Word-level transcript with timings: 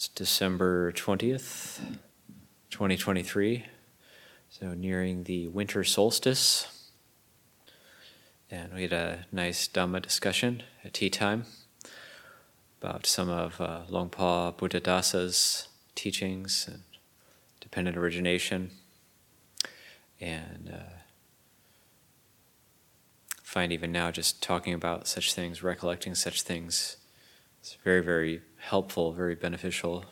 It's 0.00 0.08
December 0.08 0.92
20th, 0.92 1.80
2023. 2.70 3.66
So, 4.48 4.72
nearing 4.72 5.24
the 5.24 5.48
winter 5.48 5.84
solstice. 5.84 6.88
And 8.50 8.72
we 8.72 8.84
had 8.84 8.94
a 8.94 9.26
nice 9.30 9.68
Dhamma 9.68 10.00
discussion 10.00 10.62
at 10.82 10.94
tea 10.94 11.10
time 11.10 11.44
about 12.80 13.04
some 13.04 13.28
of 13.28 13.60
uh, 13.60 13.82
Luang 13.90 14.08
Por 14.08 14.54
Buddhadasa's 14.54 15.68
teachings 15.94 16.66
and 16.66 16.82
dependent 17.60 17.98
origination. 17.98 18.70
And 20.18 20.72
uh, 20.72 20.94
find 23.42 23.70
even 23.70 23.92
now 23.92 24.10
just 24.10 24.42
talking 24.42 24.72
about 24.72 25.06
such 25.06 25.34
things, 25.34 25.62
recollecting 25.62 26.14
such 26.14 26.40
things, 26.40 26.96
it's 27.60 27.76
very, 27.84 28.02
very 28.02 28.40
helpful, 28.60 29.12
very 29.12 29.34
beneficial. 29.34 30.04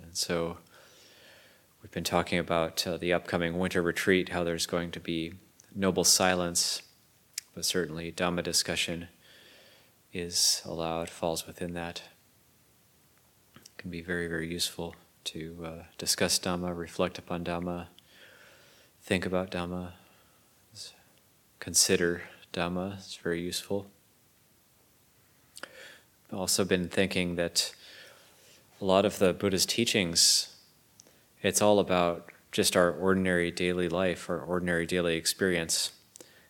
And 0.00 0.16
so 0.16 0.58
we've 1.82 1.90
been 1.90 2.04
talking 2.04 2.38
about 2.38 2.86
uh, 2.86 2.96
the 2.96 3.12
upcoming 3.12 3.58
winter 3.58 3.82
retreat, 3.82 4.30
how 4.30 4.44
there's 4.44 4.66
going 4.66 4.90
to 4.92 5.00
be 5.00 5.34
noble 5.74 6.04
silence, 6.04 6.82
but 7.54 7.64
certainly 7.64 8.12
Dhamma 8.12 8.42
discussion 8.42 9.08
is 10.12 10.62
allowed, 10.64 11.08
falls 11.08 11.46
within 11.46 11.72
that. 11.74 12.02
It 13.56 13.78
can 13.78 13.90
be 13.90 14.02
very, 14.02 14.26
very 14.26 14.48
useful 14.48 14.94
to 15.24 15.64
uh, 15.64 15.82
discuss 15.98 16.38
Dhamma, 16.38 16.76
reflect 16.76 17.18
upon 17.18 17.44
Dhamma, 17.44 17.86
think 19.02 19.24
about 19.24 19.50
Dhamma, 19.50 19.92
consider 21.58 22.22
Dhamma. 22.52 22.96
It's 22.96 23.16
very 23.16 23.40
useful 23.40 23.86
also 26.32 26.64
been 26.64 26.88
thinking 26.88 27.36
that 27.36 27.74
a 28.80 28.84
lot 28.84 29.04
of 29.04 29.18
the 29.18 29.32
Buddha's 29.32 29.66
teachings, 29.66 30.56
it's 31.42 31.62
all 31.62 31.78
about 31.78 32.30
just 32.50 32.76
our 32.76 32.90
ordinary 32.90 33.50
daily 33.50 33.88
life, 33.88 34.28
our 34.28 34.40
ordinary 34.40 34.86
daily 34.86 35.16
experience. 35.16 35.92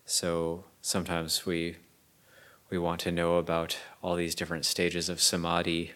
So 0.05 0.65
sometimes 0.81 1.47
we 1.47 1.77
we 2.71 2.79
want 2.79 3.01
to 3.01 3.13
know 3.13 3.37
about 3.37 3.77
all 4.03 4.17
these 4.17 4.35
different 4.35 4.65
stages 4.65 5.11
of 5.11 5.21
samadhi. 5.21 5.93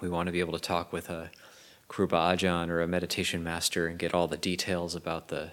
We 0.00 0.10
want 0.10 0.26
to 0.26 0.32
be 0.32 0.40
able 0.40 0.52
to 0.52 0.60
talk 0.60 0.92
with 0.92 1.08
a 1.08 1.30
Kruba 1.88 2.36
Ajahn 2.36 2.68
or 2.68 2.82
a 2.82 2.86
meditation 2.86 3.42
master 3.42 3.86
and 3.86 3.98
get 3.98 4.12
all 4.12 4.28
the 4.28 4.36
details 4.36 4.94
about 4.94 5.28
the 5.28 5.52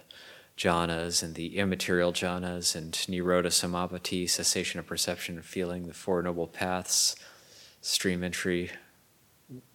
jhanas 0.58 1.22
and 1.22 1.36
the 1.36 1.58
immaterial 1.58 2.12
jhanas 2.12 2.76
and 2.76 2.94
nirodha 2.94 3.48
samapatti, 3.48 4.28
cessation 4.30 4.80
of 4.80 4.88
perception 4.88 5.36
and 5.36 5.46
feeling, 5.46 5.88
the 5.88 5.94
Four 5.94 6.22
Noble 6.24 6.48
Paths, 6.48 7.16
stream 7.82 8.24
entry, 8.24 8.72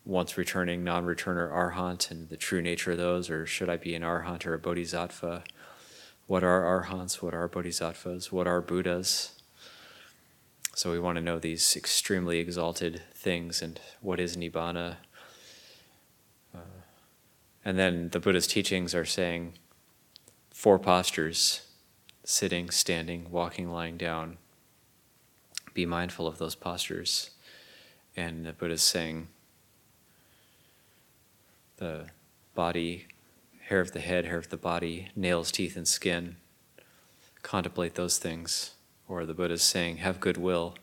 once 0.05 0.37
returning, 0.37 0.85
non 0.85 1.05
returner 1.05 1.51
arhant, 1.51 2.11
and 2.11 2.29
the 2.29 2.37
true 2.37 2.61
nature 2.61 2.93
of 2.93 2.99
those, 2.99 3.31
or 3.31 3.47
should 3.47 3.71
I 3.71 3.77
be 3.77 3.95
an 3.95 4.03
arhant 4.03 4.45
or 4.45 4.55
a 4.55 4.59
bodhisattva? 4.59 5.45
What 6.27 6.45
are 6.45 6.63
arhants? 6.63 7.23
What 7.23 7.35
are 7.35 7.49
bodhisattvas? 7.49 8.33
What 8.33 8.47
are 8.47 8.61
Buddhas? 8.61 9.41
So 10.75 10.91
we 10.91 10.99
want 10.99 11.17
to 11.17 11.23
know 11.23 11.39
these 11.39 11.77
extremely 11.77 12.39
exalted 12.39 13.03
things 13.15 13.61
and 13.61 13.79
what 14.01 14.19
is 14.19 14.37
nibbana. 14.37 14.97
Uh, 16.55 16.83
and 17.65 17.79
then 17.79 18.09
the 18.11 18.21
Buddha's 18.21 18.47
teachings 18.47 18.95
are 18.95 19.05
saying 19.05 19.55
four 20.63 20.79
postures 20.79 21.67
sitting, 22.23 22.71
standing, 22.71 23.29
walking, 23.33 23.73
lying 23.73 23.97
down. 23.97 24.37
Be 25.75 25.85
mindful 25.85 26.29
of 26.29 26.39
those 26.39 26.55
postures. 26.55 27.31
And 28.17 28.47
the 28.47 28.53
Buddha 28.53 28.75
is 28.75 28.83
saying 28.83 29.27
the 31.79 32.07
body, 32.55 33.09
hair 33.63 33.81
of 33.81 33.91
the 33.91 33.99
head, 33.99 34.25
hair 34.27 34.39
of 34.39 34.51
the 34.51 34.57
body, 34.57 35.09
nails, 35.17 35.51
teeth, 35.51 35.77
and 35.77 35.89
skin. 35.89 36.37
Contemplate 37.43 37.97
those 37.97 38.19
things. 38.19 38.75
Or 39.09 39.27
the 39.27 39.35
Buddha 39.35 39.55
is 39.55 39.65
saying, 39.65 39.97
have 39.97 40.21
goodwill. 40.21 40.77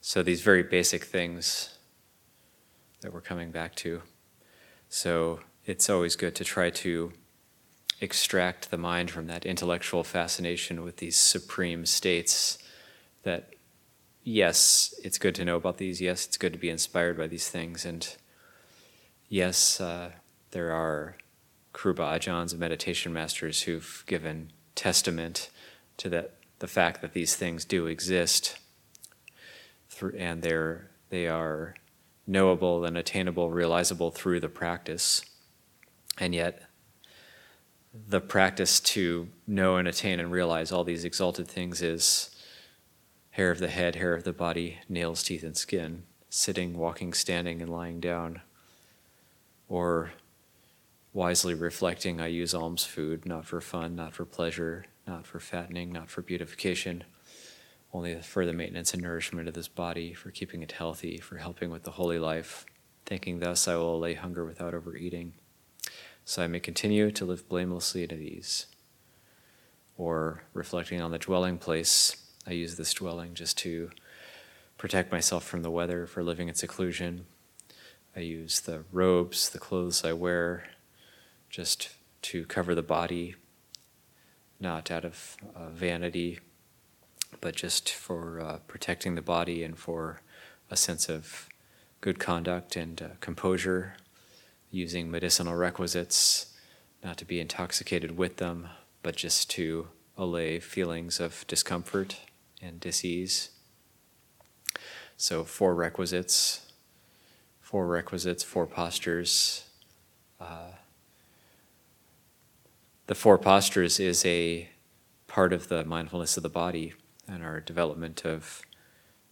So 0.00 0.24
these 0.24 0.42
very 0.42 0.64
basic 0.64 1.04
things 1.04 1.78
that 3.02 3.14
we're 3.14 3.20
coming 3.20 3.52
back 3.52 3.76
to. 3.76 4.02
So 4.88 5.38
it's 5.66 5.88
always 5.88 6.16
good 6.16 6.34
to 6.34 6.42
try 6.42 6.70
to 6.70 7.12
extract 8.02 8.70
the 8.70 8.76
mind 8.76 9.10
from 9.10 9.28
that 9.28 9.46
intellectual 9.46 10.02
fascination 10.02 10.82
with 10.82 10.96
these 10.96 11.16
supreme 11.16 11.86
states 11.86 12.58
that 13.22 13.54
yes, 14.24 14.92
it's 15.04 15.18
good 15.18 15.34
to 15.36 15.44
know 15.44 15.56
about 15.56 15.78
these. 15.78 16.00
Yes, 16.00 16.26
it's 16.26 16.36
good 16.36 16.52
to 16.52 16.58
be 16.58 16.68
inspired 16.68 17.16
by 17.16 17.28
these 17.28 17.48
things. 17.48 17.84
And 17.84 18.16
yes, 19.28 19.80
uh, 19.80 20.10
there 20.50 20.72
are 20.72 21.16
Kruba 21.72 22.18
Ajahns 22.18 22.50
and 22.50 22.60
meditation 22.60 23.12
masters 23.12 23.62
who've 23.62 24.02
given 24.06 24.50
testament 24.74 25.50
to 25.98 26.08
that 26.08 26.34
the 26.58 26.66
fact 26.66 27.00
that 27.02 27.12
these 27.12 27.36
things 27.36 27.64
do 27.64 27.86
exist 27.86 28.58
and 30.16 30.42
they're 30.42 30.90
they 31.10 31.28
are 31.28 31.74
knowable 32.26 32.84
and 32.84 32.96
attainable, 32.96 33.50
realizable 33.50 34.10
through 34.10 34.40
the 34.40 34.48
practice. 34.48 35.24
And 36.18 36.34
yet 36.34 36.62
the 37.92 38.20
practice 38.20 38.80
to 38.80 39.28
know 39.46 39.76
and 39.76 39.86
attain 39.86 40.18
and 40.18 40.32
realize 40.32 40.72
all 40.72 40.84
these 40.84 41.04
exalted 41.04 41.46
things 41.46 41.82
is 41.82 42.30
hair 43.30 43.50
of 43.50 43.58
the 43.58 43.68
head, 43.68 43.96
hair 43.96 44.14
of 44.14 44.24
the 44.24 44.32
body, 44.32 44.78
nails, 44.88 45.22
teeth, 45.22 45.42
and 45.42 45.56
skin, 45.56 46.04
sitting, 46.30 46.76
walking, 46.76 47.12
standing, 47.12 47.60
and 47.60 47.70
lying 47.70 48.00
down. 48.00 48.40
Or 49.68 50.12
wisely 51.12 51.54
reflecting, 51.54 52.20
I 52.20 52.28
use 52.28 52.54
alms 52.54 52.84
food 52.84 53.26
not 53.26 53.46
for 53.46 53.60
fun, 53.60 53.94
not 53.94 54.14
for 54.14 54.24
pleasure, 54.24 54.86
not 55.06 55.26
for 55.26 55.40
fattening, 55.40 55.92
not 55.92 56.10
for 56.10 56.22
beautification, 56.22 57.04
only 57.92 58.20
for 58.22 58.46
the 58.46 58.52
maintenance 58.54 58.94
and 58.94 59.02
nourishment 59.02 59.48
of 59.48 59.54
this 59.54 59.68
body, 59.68 60.14
for 60.14 60.30
keeping 60.30 60.62
it 60.62 60.72
healthy, 60.72 61.18
for 61.18 61.36
helping 61.36 61.70
with 61.70 61.82
the 61.82 61.90
holy 61.92 62.18
life. 62.18 62.64
Thinking 63.04 63.40
thus, 63.40 63.68
I 63.68 63.76
will 63.76 63.96
allay 63.96 64.14
hunger 64.14 64.44
without 64.44 64.74
overeating 64.74 65.34
so 66.24 66.42
I 66.42 66.46
may 66.46 66.60
continue 66.60 67.10
to 67.10 67.24
live 67.24 67.48
blamelessly 67.48 68.04
at 68.04 68.12
ease. 68.12 68.66
Or 69.96 70.44
reflecting 70.52 71.00
on 71.00 71.10
the 71.10 71.18
dwelling 71.18 71.58
place, 71.58 72.16
I 72.46 72.52
use 72.52 72.76
this 72.76 72.94
dwelling 72.94 73.34
just 73.34 73.58
to 73.58 73.90
protect 74.78 75.12
myself 75.12 75.44
from 75.44 75.62
the 75.62 75.70
weather, 75.70 76.06
for 76.06 76.22
living 76.22 76.48
in 76.48 76.54
seclusion. 76.54 77.26
I 78.16 78.20
use 78.20 78.60
the 78.60 78.84
robes, 78.90 79.50
the 79.50 79.58
clothes 79.58 80.04
I 80.04 80.12
wear, 80.12 80.64
just 81.50 81.90
to 82.22 82.44
cover 82.46 82.74
the 82.74 82.82
body, 82.82 83.36
not 84.58 84.90
out 84.90 85.04
of 85.04 85.36
uh, 85.54 85.68
vanity, 85.70 86.40
but 87.40 87.54
just 87.54 87.90
for 87.90 88.40
uh, 88.40 88.58
protecting 88.66 89.14
the 89.14 89.22
body 89.22 89.62
and 89.62 89.78
for 89.78 90.20
a 90.70 90.76
sense 90.76 91.08
of 91.08 91.48
good 92.00 92.18
conduct 92.18 92.76
and 92.76 93.00
uh, 93.02 93.06
composure 93.20 93.94
using 94.72 95.10
medicinal 95.10 95.54
requisites, 95.54 96.46
not 97.04 97.18
to 97.18 97.24
be 97.24 97.38
intoxicated 97.38 98.16
with 98.16 98.38
them, 98.38 98.68
but 99.02 99.14
just 99.14 99.50
to 99.50 99.88
allay 100.16 100.58
feelings 100.58 101.20
of 101.20 101.46
discomfort 101.46 102.20
and 102.60 102.80
disease. 102.80 103.50
So, 105.16 105.44
four 105.44 105.74
requisites, 105.74 106.72
four 107.60 107.86
requisites, 107.86 108.42
four 108.42 108.66
postures. 108.66 109.64
Uh, 110.40 110.72
the 113.06 113.14
four 113.14 113.38
postures 113.38 114.00
is 114.00 114.24
a 114.24 114.70
part 115.28 115.52
of 115.52 115.68
the 115.68 115.84
mindfulness 115.84 116.36
of 116.36 116.42
the 116.42 116.48
body 116.48 116.94
and 117.28 117.44
our 117.44 117.60
development 117.60 118.24
of 118.24 118.62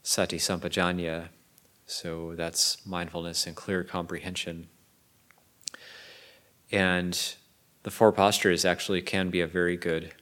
sati 0.02 0.38
sampajañña. 0.38 1.28
So, 1.86 2.34
that's 2.36 2.84
mindfulness 2.86 3.46
and 3.46 3.56
clear 3.56 3.82
comprehension 3.84 4.68
and 6.70 7.34
the 7.82 7.90
four 7.90 8.12
postures 8.12 8.64
actually 8.64 9.02
can 9.02 9.30
be 9.30 9.40
a 9.40 9.46
very 9.46 9.76
good 9.76 10.12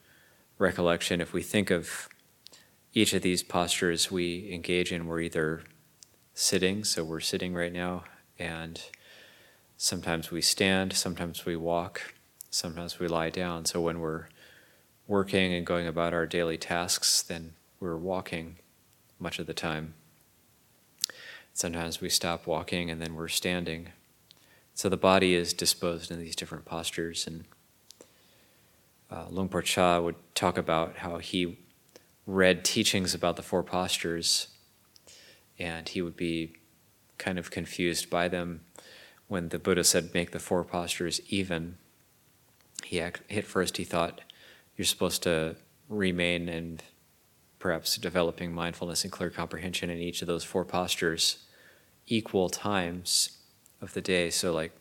recollection. 0.58 1.20
If 1.20 1.32
we 1.32 1.42
think 1.42 1.70
of 1.70 2.08
each 2.94 3.12
of 3.12 3.22
these 3.22 3.42
postures 3.42 4.10
we 4.10 4.50
engage 4.52 4.92
in, 4.92 5.06
we're 5.06 5.20
either 5.20 5.62
sitting, 6.34 6.84
so 6.84 7.04
we're 7.04 7.20
sitting 7.20 7.54
right 7.54 7.72
now, 7.72 8.04
and 8.38 8.80
sometimes 9.76 10.30
we 10.30 10.40
stand, 10.40 10.92
sometimes 10.92 11.44
we 11.44 11.56
walk, 11.56 12.14
sometimes 12.50 12.98
we 12.98 13.08
lie 13.08 13.30
down. 13.30 13.64
So 13.64 13.80
when 13.80 14.00
we're 14.00 14.26
working 15.06 15.52
and 15.52 15.66
going 15.66 15.86
about 15.86 16.14
our 16.14 16.26
daily 16.26 16.58
tasks, 16.58 17.22
then 17.22 17.54
we're 17.80 17.96
walking 17.96 18.56
much 19.18 19.38
of 19.38 19.46
the 19.46 19.54
time. 19.54 19.94
Sometimes 21.52 22.00
we 22.00 22.08
stop 22.08 22.46
walking 22.46 22.90
and 22.90 23.02
then 23.02 23.14
we're 23.14 23.28
standing. 23.28 23.88
So 24.78 24.88
the 24.88 24.96
body 24.96 25.34
is 25.34 25.52
disposed 25.54 26.12
in 26.12 26.20
these 26.20 26.36
different 26.36 26.64
postures. 26.64 27.26
And 27.26 27.46
uh, 29.10 29.26
Luang 29.28 29.50
Chah 29.64 29.98
would 29.98 30.14
talk 30.36 30.56
about 30.56 30.98
how 30.98 31.18
he 31.18 31.58
read 32.28 32.64
teachings 32.64 33.12
about 33.12 33.34
the 33.34 33.42
four 33.42 33.64
postures, 33.64 34.46
and 35.58 35.88
he 35.88 36.00
would 36.00 36.16
be 36.16 36.52
kind 37.18 37.40
of 37.40 37.50
confused 37.50 38.08
by 38.08 38.28
them. 38.28 38.60
When 39.26 39.48
the 39.48 39.58
Buddha 39.58 39.82
said, 39.82 40.14
make 40.14 40.30
the 40.30 40.38
four 40.38 40.62
postures 40.62 41.20
even, 41.28 41.76
he 42.84 43.00
at 43.00 43.44
first 43.46 43.78
he 43.78 43.84
thought 43.84 44.20
you're 44.76 44.84
supposed 44.84 45.24
to 45.24 45.56
remain 45.88 46.48
and 46.48 46.84
perhaps 47.58 47.96
developing 47.96 48.52
mindfulness 48.52 49.02
and 49.02 49.12
clear 49.12 49.30
comprehension 49.30 49.90
in 49.90 49.98
each 49.98 50.22
of 50.22 50.28
those 50.28 50.44
four 50.44 50.64
postures 50.64 51.38
equal 52.06 52.48
times 52.48 53.37
of 53.80 53.94
the 53.94 54.00
day. 54.00 54.30
So, 54.30 54.52
like, 54.52 54.72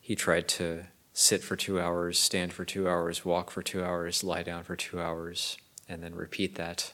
he 0.00 0.14
tried 0.14 0.48
to 0.48 0.84
sit 1.12 1.42
for 1.42 1.56
two 1.56 1.80
hours, 1.80 2.18
stand 2.18 2.52
for 2.52 2.64
two 2.64 2.88
hours, 2.88 3.24
walk 3.24 3.50
for 3.50 3.62
two 3.62 3.82
hours, 3.82 4.22
lie 4.22 4.42
down 4.42 4.62
for 4.62 4.76
two 4.76 5.00
hours, 5.00 5.56
and 5.88 6.02
then 6.02 6.14
repeat 6.14 6.54
that. 6.56 6.92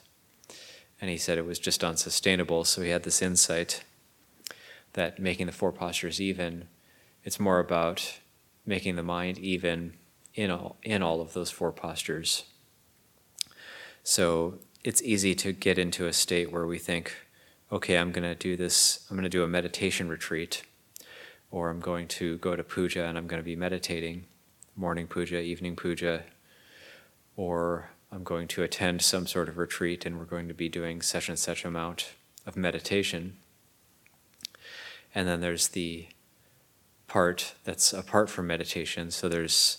And 1.01 1.09
he 1.09 1.17
said 1.17 1.37
it 1.37 1.45
was 1.45 1.59
just 1.59 1.83
unsustainable. 1.83 2.63
So, 2.63 2.81
he 2.81 2.89
had 2.89 3.03
this 3.03 3.21
insight 3.21 3.83
that 4.93 5.19
making 5.19 5.47
the 5.47 5.51
four 5.51 5.71
postures 5.71 6.21
even, 6.21 6.67
it's 7.23 7.39
more 7.39 7.59
about 7.59 8.19
making 8.65 8.95
the 8.95 9.03
mind 9.03 9.37
even 9.39 9.93
in 10.33 10.51
all, 10.51 10.77
in 10.83 11.03
all 11.03 11.21
of 11.21 11.33
those 11.33 11.51
four 11.51 11.71
postures. 11.71 12.43
So 14.03 14.59
it's 14.83 15.01
easy 15.01 15.35
to 15.35 15.53
get 15.53 15.77
into 15.77 16.07
a 16.07 16.13
state 16.13 16.51
where 16.51 16.65
we 16.65 16.77
think, 16.77 17.15
okay, 17.71 17.97
I'm 17.97 18.11
going 18.11 18.23
to 18.23 18.35
do 18.35 18.55
this, 18.55 19.05
I'm 19.09 19.15
going 19.15 19.23
to 19.23 19.29
do 19.29 19.43
a 19.43 19.47
meditation 19.47 20.09
retreat, 20.09 20.63
or 21.53 21.69
I'm 21.69 21.79
going 21.79 22.07
to 22.07 22.37
go 22.39 22.55
to 22.55 22.63
puja 22.63 23.05
and 23.05 23.15
I'm 23.15 23.27
going 23.27 23.39
to 23.39 23.45
be 23.45 23.55
meditating, 23.55 24.25
morning 24.75 25.05
puja, 25.05 25.39
evening 25.39 25.75
puja, 25.75 26.23
or 27.37 27.91
I'm 28.11 28.23
going 28.23 28.47
to 28.49 28.63
attend 28.63 29.03
some 29.03 29.27
sort 29.27 29.47
of 29.47 29.59
retreat 29.59 30.03
and 30.03 30.17
we're 30.17 30.25
going 30.25 30.47
to 30.47 30.55
be 30.55 30.67
doing 30.67 31.03
such 31.03 31.29
and 31.29 31.37
such 31.37 31.63
amount 31.63 32.13
of 32.47 32.57
meditation. 32.57 33.37
And 35.13 35.27
then 35.27 35.41
there's 35.41 35.67
the 35.67 36.07
part 37.05 37.53
that's 37.65 37.93
apart 37.93 38.31
from 38.31 38.47
meditation. 38.47 39.11
So 39.11 39.29
there's 39.29 39.77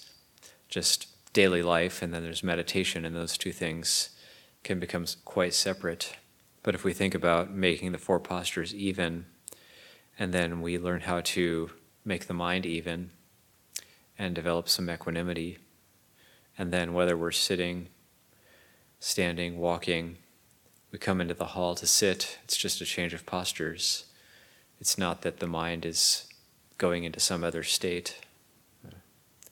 just 0.68 1.08
daily 1.32 1.62
life, 1.62 2.02
and 2.02 2.14
then 2.14 2.22
there's 2.22 2.44
meditation, 2.44 3.04
and 3.04 3.16
those 3.16 3.36
two 3.36 3.50
things 3.50 4.10
can 4.62 4.78
become 4.78 5.06
quite 5.24 5.54
separate. 5.54 6.16
But 6.62 6.76
if 6.76 6.84
we 6.84 6.92
think 6.92 7.16
about 7.16 7.52
making 7.52 7.90
the 7.90 7.98
four 7.98 8.20
postures 8.20 8.72
even, 8.72 9.26
and 10.18 10.32
then 10.32 10.60
we 10.62 10.78
learn 10.78 11.02
how 11.02 11.20
to 11.20 11.70
make 12.04 12.26
the 12.26 12.34
mind 12.34 12.66
even 12.66 13.10
and 14.18 14.34
develop 14.34 14.68
some 14.68 14.88
equanimity, 14.88 15.58
and 16.56 16.72
then 16.72 16.92
whether 16.92 17.16
we're 17.16 17.32
sitting, 17.32 17.88
standing, 19.00 19.58
walking, 19.58 20.18
we 20.92 20.98
come 20.98 21.20
into 21.20 21.34
the 21.34 21.46
hall 21.46 21.74
to 21.74 21.86
sit, 21.86 22.38
it's 22.44 22.56
just 22.56 22.80
a 22.80 22.84
change 22.84 23.12
of 23.12 23.26
postures. 23.26 24.04
It's 24.80 24.96
not 24.96 25.22
that 25.22 25.40
the 25.40 25.46
mind 25.46 25.84
is 25.84 26.28
going 26.78 27.04
into 27.04 27.18
some 27.18 27.42
other 27.42 27.64
state. 27.64 28.20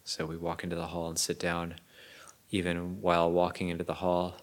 So 0.04 0.26
we 0.26 0.36
walk 0.36 0.62
into 0.62 0.76
the 0.76 0.88
hall 0.88 1.08
and 1.08 1.18
sit 1.18 1.40
down. 1.40 1.74
Even 2.50 3.00
while 3.00 3.30
walking 3.30 3.68
into 3.68 3.84
the 3.84 3.94
hall, 3.94 4.36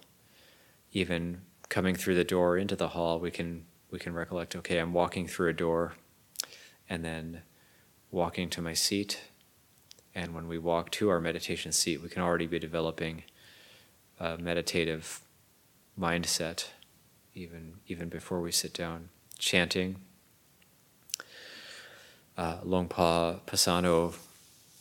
even 0.91 1.41
coming 1.69 1.95
through 1.95 2.15
the 2.15 2.23
door 2.23 2.57
into 2.57 2.75
the 2.75 2.89
hall, 2.89 3.19
we 3.19 3.31
can 3.31 3.65
we 3.91 3.99
can 3.99 4.13
recollect. 4.13 4.55
Okay, 4.55 4.77
I'm 4.77 4.93
walking 4.93 5.27
through 5.27 5.49
a 5.49 5.53
door, 5.53 5.93
and 6.89 7.05
then 7.05 7.41
walking 8.11 8.49
to 8.49 8.61
my 8.61 8.73
seat. 8.73 9.21
And 10.15 10.33
when 10.33 10.47
we 10.47 10.57
walk 10.57 10.89
to 10.91 11.09
our 11.09 11.19
meditation 11.19 11.71
seat, 11.71 12.01
we 12.01 12.09
can 12.09 12.21
already 12.21 12.47
be 12.47 12.59
developing 12.59 13.23
a 14.19 14.37
meditative 14.37 15.21
mindset, 15.97 16.69
even 17.33 17.75
even 17.87 18.09
before 18.09 18.41
we 18.41 18.51
sit 18.51 18.73
down. 18.73 19.09
Chanting. 19.37 19.97
Uh, 22.37 22.57
Luang 22.63 22.87
Por 22.87 23.39
Pasanno 23.45 24.15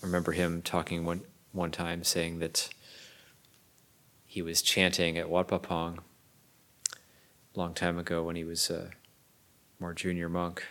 I 0.00 0.06
remember 0.06 0.30
him 0.30 0.62
talking 0.62 1.04
one, 1.04 1.22
one 1.50 1.72
time 1.72 2.04
saying 2.04 2.38
that 2.38 2.68
he 4.26 4.42
was 4.42 4.62
chanting 4.62 5.18
at 5.18 5.28
Wat 5.28 5.48
Pah 5.48 5.58
Pong 5.58 5.98
a 6.94 7.58
long 7.58 7.74
time 7.74 7.98
ago 7.98 8.22
when 8.22 8.36
he 8.36 8.44
was 8.44 8.70
a 8.70 8.90
more 9.80 9.92
junior 9.92 10.28
monk 10.28 10.64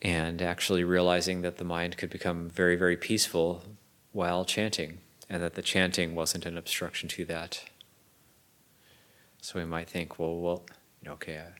and 0.00 0.40
actually 0.40 0.84
realizing 0.84 1.42
that 1.42 1.56
the 1.56 1.64
mind 1.64 1.96
could 1.96 2.10
become 2.10 2.48
very, 2.48 2.76
very 2.76 2.96
peaceful 2.96 3.64
while 4.12 4.44
chanting, 4.44 4.98
and 5.28 5.42
that 5.42 5.54
the 5.54 5.62
chanting 5.62 6.14
wasn't 6.14 6.46
an 6.46 6.56
obstruction 6.56 7.08
to 7.08 7.24
that. 7.26 7.64
So 9.40 9.58
we 9.58 9.64
might 9.64 9.88
think, 9.88 10.18
well, 10.18 10.38
well, 10.40 10.66
okay, 11.06 11.38
uh, 11.38 11.50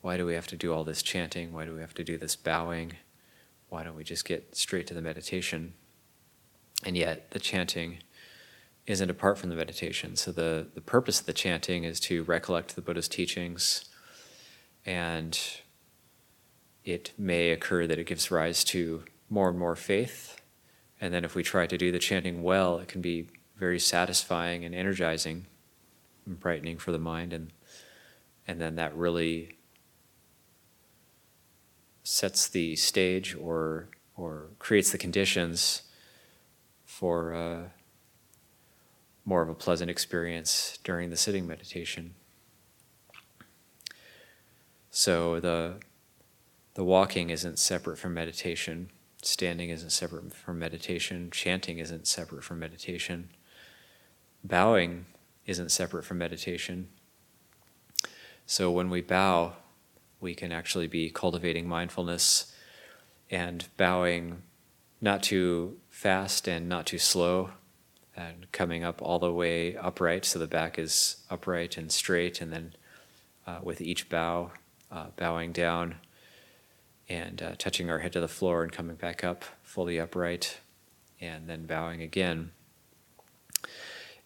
why 0.00 0.16
do 0.16 0.26
we 0.26 0.34
have 0.34 0.46
to 0.48 0.56
do 0.56 0.72
all 0.72 0.84
this 0.84 1.02
chanting? 1.02 1.52
Why 1.52 1.64
do 1.64 1.74
we 1.74 1.80
have 1.80 1.94
to 1.94 2.04
do 2.04 2.18
this 2.18 2.36
bowing? 2.36 2.92
why 3.74 3.82
don't 3.82 3.96
we 3.96 4.04
just 4.04 4.24
get 4.24 4.54
straight 4.54 4.86
to 4.86 4.94
the 4.94 5.02
meditation? 5.02 5.74
And 6.84 6.96
yet, 6.96 7.32
the 7.32 7.40
chanting 7.40 7.98
isn't 8.86 9.10
apart 9.10 9.36
from 9.36 9.50
the 9.50 9.56
meditation. 9.56 10.14
So, 10.14 10.30
the, 10.30 10.68
the 10.74 10.80
purpose 10.80 11.18
of 11.18 11.26
the 11.26 11.32
chanting 11.32 11.82
is 11.82 11.98
to 12.00 12.22
recollect 12.22 12.76
the 12.76 12.82
Buddha's 12.82 13.08
teachings, 13.08 13.84
and 14.86 15.36
it 16.84 17.12
may 17.16 17.50
occur 17.50 17.86
that 17.86 17.98
it 17.98 18.06
gives 18.06 18.30
rise 18.30 18.64
to 18.64 19.04
more 19.30 19.48
and 19.48 19.58
more 19.58 19.76
faith. 19.76 20.40
And 21.00 21.12
then, 21.12 21.24
if 21.24 21.34
we 21.34 21.42
try 21.42 21.66
to 21.66 21.78
do 21.78 21.90
the 21.90 21.98
chanting 21.98 22.42
well, 22.42 22.78
it 22.78 22.88
can 22.88 23.00
be 23.00 23.28
very 23.56 23.78
satisfying 23.78 24.64
and 24.64 24.74
energizing 24.74 25.46
and 26.26 26.38
brightening 26.38 26.78
for 26.78 26.92
the 26.92 26.98
mind. 26.98 27.32
And, 27.32 27.52
and 28.46 28.60
then 28.60 28.76
that 28.76 28.96
really 28.96 29.56
sets 32.02 32.48
the 32.48 32.76
stage 32.76 33.34
or 33.34 33.88
or 34.16 34.48
creates 34.58 34.92
the 34.92 34.98
conditions 34.98 35.82
for 36.84 37.34
uh, 37.34 37.62
more 39.24 39.42
of 39.42 39.48
a 39.48 39.54
pleasant 39.54 39.90
experience 39.90 40.78
during 40.84 41.10
the 41.10 41.16
sitting 41.16 41.46
meditation. 41.46 42.14
So 44.90 45.40
the 45.40 45.80
the 46.74 46.84
walking 46.84 47.30
isn't 47.30 47.58
separate 47.58 47.98
from 47.98 48.14
meditation. 48.14 48.90
Standing 49.22 49.70
isn't 49.70 49.90
separate 49.90 50.34
from 50.34 50.58
meditation. 50.58 51.30
Chanting 51.30 51.78
isn't 51.78 52.06
separate 52.06 52.44
from 52.44 52.58
meditation. 52.58 53.30
Bowing 54.42 55.06
isn't 55.46 55.70
separate 55.70 56.04
from 56.04 56.18
meditation. 56.18 56.88
So 58.46 58.70
when 58.70 58.90
we 58.90 59.00
bow, 59.00 59.54
we 60.20 60.34
can 60.34 60.52
actually 60.52 60.88
be 60.88 61.10
cultivating 61.10 61.68
mindfulness 61.68 62.52
and 63.30 63.66
bowing 63.76 64.42
not 65.00 65.22
too 65.22 65.78
fast 65.88 66.48
and 66.48 66.68
not 66.68 66.86
too 66.86 66.98
slow 66.98 67.50
and 68.16 68.50
coming 68.52 68.84
up 68.84 69.02
all 69.02 69.18
the 69.18 69.32
way 69.32 69.76
upright 69.76 70.24
so 70.24 70.38
the 70.38 70.46
back 70.46 70.78
is 70.78 71.16
upright 71.30 71.76
and 71.76 71.90
straight 71.90 72.40
and 72.40 72.52
then 72.52 72.74
uh, 73.46 73.58
with 73.62 73.80
each 73.80 74.08
bow 74.08 74.52
uh, 74.90 75.06
bowing 75.16 75.52
down 75.52 75.96
and 77.08 77.42
uh, 77.42 77.54
touching 77.58 77.90
our 77.90 77.98
head 77.98 78.12
to 78.12 78.20
the 78.20 78.28
floor 78.28 78.62
and 78.62 78.72
coming 78.72 78.96
back 78.96 79.22
up 79.22 79.44
fully 79.62 79.98
upright 79.98 80.58
and 81.20 81.48
then 81.48 81.66
bowing 81.66 82.02
again 82.02 82.50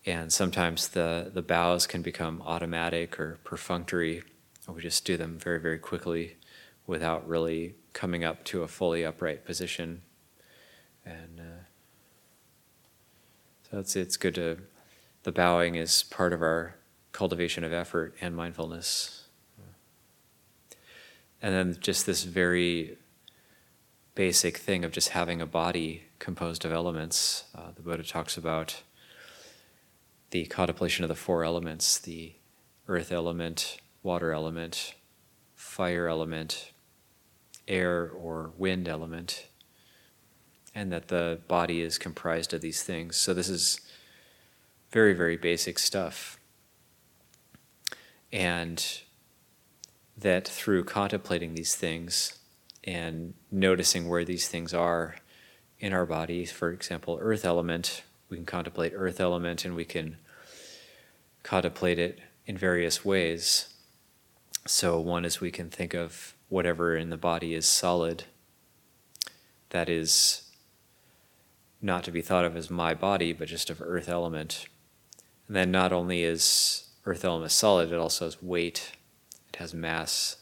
and 0.06 0.32
sometimes 0.32 0.88
the, 0.88 1.30
the 1.34 1.42
bows 1.42 1.86
can 1.86 2.02
become 2.02 2.42
automatic 2.46 3.18
or 3.18 3.38
perfunctory 3.44 4.22
we 4.74 4.82
just 4.82 5.04
do 5.04 5.16
them 5.16 5.38
very, 5.38 5.58
very 5.58 5.78
quickly 5.78 6.36
without 6.86 7.26
really 7.26 7.74
coming 7.92 8.24
up 8.24 8.44
to 8.44 8.62
a 8.62 8.68
fully 8.68 9.04
upright 9.04 9.44
position. 9.44 10.02
And 11.04 11.40
uh, 11.40 11.64
so 13.70 13.78
it's, 13.78 13.96
it's 13.96 14.16
good 14.16 14.34
to, 14.34 14.58
the 15.22 15.32
bowing 15.32 15.74
is 15.74 16.02
part 16.02 16.32
of 16.32 16.42
our 16.42 16.74
cultivation 17.12 17.64
of 17.64 17.72
effort 17.72 18.14
and 18.20 18.36
mindfulness. 18.36 19.17
And 21.40 21.54
then 21.54 21.76
just 21.80 22.06
this 22.06 22.24
very 22.24 22.98
basic 24.14 24.56
thing 24.56 24.84
of 24.84 24.90
just 24.90 25.10
having 25.10 25.40
a 25.40 25.46
body 25.46 26.02
composed 26.18 26.64
of 26.64 26.72
elements. 26.72 27.44
Uh, 27.54 27.70
the 27.74 27.82
Buddha 27.82 28.02
talks 28.02 28.36
about 28.36 28.82
the 30.30 30.46
contemplation 30.46 31.04
of 31.04 31.08
the 31.08 31.14
four 31.14 31.44
elements 31.44 31.98
the 31.98 32.34
earth 32.88 33.12
element, 33.12 33.78
water 34.02 34.32
element, 34.32 34.94
fire 35.54 36.08
element, 36.08 36.72
air 37.68 38.10
or 38.10 38.50
wind 38.56 38.88
element, 38.88 39.46
and 40.74 40.90
that 40.90 41.08
the 41.08 41.38
body 41.46 41.82
is 41.82 41.98
comprised 41.98 42.52
of 42.52 42.60
these 42.60 42.82
things. 42.82 43.16
So, 43.16 43.32
this 43.34 43.48
is 43.48 43.80
very, 44.90 45.12
very 45.12 45.36
basic 45.36 45.78
stuff. 45.78 46.38
And 48.32 48.84
that 50.18 50.48
through 50.48 50.84
contemplating 50.84 51.54
these 51.54 51.74
things 51.74 52.38
and 52.84 53.34
noticing 53.50 54.08
where 54.08 54.24
these 54.24 54.48
things 54.48 54.74
are 54.74 55.16
in 55.78 55.92
our 55.92 56.06
body, 56.06 56.44
for 56.44 56.70
example, 56.70 57.18
earth 57.20 57.44
element, 57.44 58.02
we 58.28 58.36
can 58.36 58.46
contemplate 58.46 58.92
earth 58.94 59.20
element 59.20 59.64
and 59.64 59.76
we 59.76 59.84
can 59.84 60.16
contemplate 61.42 61.98
it 61.98 62.18
in 62.46 62.56
various 62.56 63.04
ways. 63.04 63.74
So, 64.66 64.98
one 64.98 65.24
is 65.24 65.40
we 65.40 65.50
can 65.50 65.70
think 65.70 65.94
of 65.94 66.34
whatever 66.48 66.96
in 66.96 67.10
the 67.10 67.16
body 67.16 67.54
is 67.54 67.66
solid, 67.66 68.24
that 69.70 69.88
is 69.88 70.50
not 71.80 72.02
to 72.04 72.10
be 72.10 72.22
thought 72.22 72.44
of 72.44 72.56
as 72.56 72.70
my 72.70 72.92
body, 72.92 73.32
but 73.32 73.48
just 73.48 73.70
of 73.70 73.80
earth 73.80 74.08
element. 74.08 74.66
And 75.46 75.54
then 75.54 75.70
not 75.70 75.92
only 75.92 76.24
is 76.24 76.88
earth 77.06 77.24
element 77.24 77.52
solid, 77.52 77.92
it 77.92 77.98
also 77.98 78.24
has 78.24 78.42
weight, 78.42 78.92
has 79.58 79.74
mass. 79.74 80.36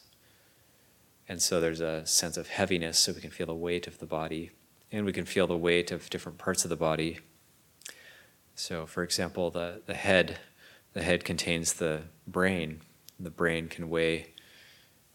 And 1.29 1.41
so 1.41 1.59
there's 1.59 1.81
a 1.81 2.05
sense 2.05 2.37
of 2.37 2.47
heaviness, 2.47 2.97
so 2.97 3.13
we 3.13 3.21
can 3.21 3.31
feel 3.31 3.47
the 3.47 3.53
weight 3.53 3.85
of 3.85 3.99
the 3.99 4.05
body, 4.05 4.51
and 4.91 5.05
we 5.05 5.13
can 5.13 5.25
feel 5.25 5.45
the 5.45 5.57
weight 5.57 5.91
of 5.91 6.09
different 6.09 6.37
parts 6.37 6.63
of 6.63 6.69
the 6.69 6.75
body. 6.75 7.19
So, 8.55 8.85
for 8.85 9.03
example, 9.03 9.51
the, 9.51 9.81
the 9.85 9.93
head, 9.93 10.39
the 10.93 11.03
head 11.03 11.25
contains 11.25 11.73
the 11.73 12.03
brain. 12.25 12.81
The 13.19 13.29
brain 13.29 13.67
can 13.67 13.89
weigh, 13.89 14.33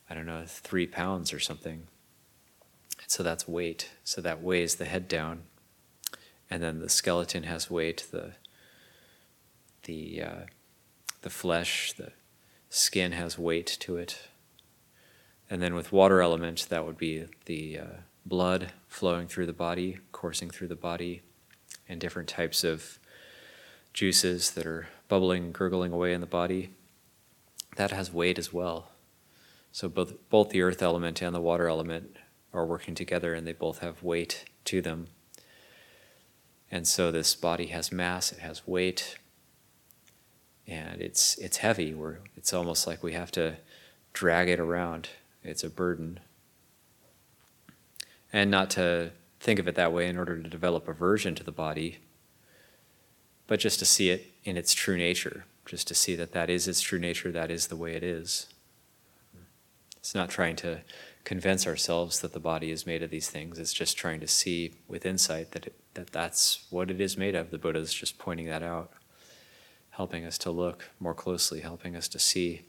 I 0.09 0.15
don't 0.15 0.27
know, 0.27 0.45
three 0.47 0.87
pounds 0.87 1.33
or 1.33 1.41
something. 1.41 1.87
So 3.07 3.23
that's 3.23 3.49
weight. 3.49 3.91
So 4.05 4.21
that 4.21 4.43
weighs 4.43 4.77
the 4.77 4.85
head 4.85 5.09
down 5.09 5.43
and 6.53 6.63
then 6.63 6.81
the 6.81 6.89
skeleton 6.91 7.45
has 7.45 7.71
weight, 7.71 8.07
the 8.11 8.33
the 9.85 10.23
uh, 10.23 10.41
the 11.23 11.31
flesh, 11.31 11.95
the 11.95 12.13
skin 12.73 13.13
has 13.13 13.39
weight 13.39 13.67
to 13.67 13.99
it, 13.99 14.29
and 15.51 15.61
then 15.61 15.75
with 15.75 15.93
water 15.93 16.23
element, 16.23 16.67
that 16.71 16.87
would 16.87 16.97
be 16.97 17.27
the 17.45 17.79
uh, 17.79 17.87
blood 18.25 18.73
flowing 18.89 19.29
through 19.29 19.45
the 19.45 19.53
body, 19.53 19.99
coursing 20.11 20.49
through 20.49 20.69
the 20.69 20.75
body, 20.75 21.21
and 21.87 22.01
different 22.01 22.31
types 22.31 22.65
of 22.65 22.99
juices 23.93 24.53
that 24.53 24.65
are 24.65 24.89
bubbling, 25.09 25.53
gurgling 25.53 25.93
away 25.93 26.15
in 26.15 26.23
the 26.23 26.27
body. 26.27 26.71
That 27.77 27.91
has 27.91 28.11
weight 28.11 28.39
as 28.39 28.55
well. 28.55 28.89
So 29.71 29.91
both 29.91 30.15
both 30.31 30.49
the 30.49 30.63
earth 30.63 30.83
element 30.83 31.21
and 31.21 31.35
the 31.35 31.41
water 31.41 31.69
element 31.69 32.17
are 32.55 32.65
working 32.65 32.95
together, 32.95 33.35
and 33.35 33.47
they 33.47 33.53
both 33.53 33.81
have 33.81 34.03
weight 34.03 34.47
to 34.65 34.81
them. 34.81 35.09
And 36.71 36.89
so 36.89 37.13
this 37.13 37.35
body 37.35 37.67
has 37.67 37.93
mass, 37.93 38.33
it 38.33 38.39
has 38.39 38.67
weight, 38.67 39.19
and 40.67 41.01
it's 41.01 41.37
it's 41.39 41.59
heavy. 41.59 41.95
We're, 41.95 42.19
it's 42.37 42.53
almost 42.53 42.87
like 42.87 43.03
we 43.03 43.13
have 43.13 43.31
to 43.33 43.57
drag 44.13 44.49
it 44.49 44.61
around. 44.61 45.09
It's 45.43 45.65
a 45.65 45.71
burden. 45.71 46.21
And 48.33 48.51
not 48.51 48.71
to 48.71 49.11
think 49.41 49.59
of 49.59 49.69
it 49.69 49.75
that 49.75 49.93
way 49.93 50.09
in 50.09 50.17
order 50.17 50.41
to 50.41 50.49
develop 50.49 50.89
aversion 50.89 51.35
to 51.35 51.45
the 51.45 51.53
body, 51.53 51.99
but 53.47 53.61
just 53.61 53.79
to 53.81 53.85
see 53.85 54.11
it 54.11 54.33
in 54.45 54.57
its 54.57 54.73
true 54.73 54.97
nature, 54.97 55.45
just 55.67 55.89
to 55.89 55.95
see 55.95 56.15
that 56.17 56.33
that 56.33 56.49
is 56.49 56.69
its 56.69 56.81
true 56.81 56.99
nature, 56.99 57.33
that 57.33 57.51
is 57.51 57.67
the 57.67 57.77
way 57.77 57.95
it 57.95 58.03
is. 58.03 58.47
It's 59.97 60.15
not 60.15 60.31
trying 60.31 60.57
to 60.57 60.81
convince 61.25 61.67
ourselves 61.67 62.21
that 62.21 62.33
the 62.33 62.41
body 62.41 62.71
is 62.71 62.87
made 62.87 63.03
of 63.03 63.11
these 63.11 63.29
things. 63.31 63.59
It's 63.59 63.73
just 63.73 63.97
trying 63.97 64.21
to 64.21 64.27
see 64.27 64.73
with 64.89 65.07
insight 65.07 65.53
that, 65.53 65.67
it, 65.67 65.75
that 65.95 66.11
that's 66.11 66.65
what 66.71 66.91
it 66.91 67.01
is 67.01 67.17
made 67.17 67.35
of. 67.35 67.51
The 67.51 67.59
Buddha 67.59 67.79
is 67.79 67.95
just 67.95 68.19
pointing 68.19 68.47
that 68.47 68.63
out, 68.63 68.91
helping 69.93 70.25
us 70.25 70.39
to 70.39 70.51
look 70.51 70.91
more 70.99 71.15
closely, 71.15 71.61
helping 71.61 71.95
us 71.95 72.09
to 72.09 72.19
see. 72.19 72.63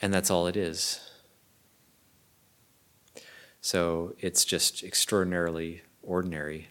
And 0.00 0.12
that's 0.12 0.30
all 0.30 0.46
it 0.46 0.56
is. 0.56 1.00
So 3.60 4.14
it's 4.18 4.44
just 4.44 4.84
extraordinarily 4.84 5.82
ordinary. 6.02 6.68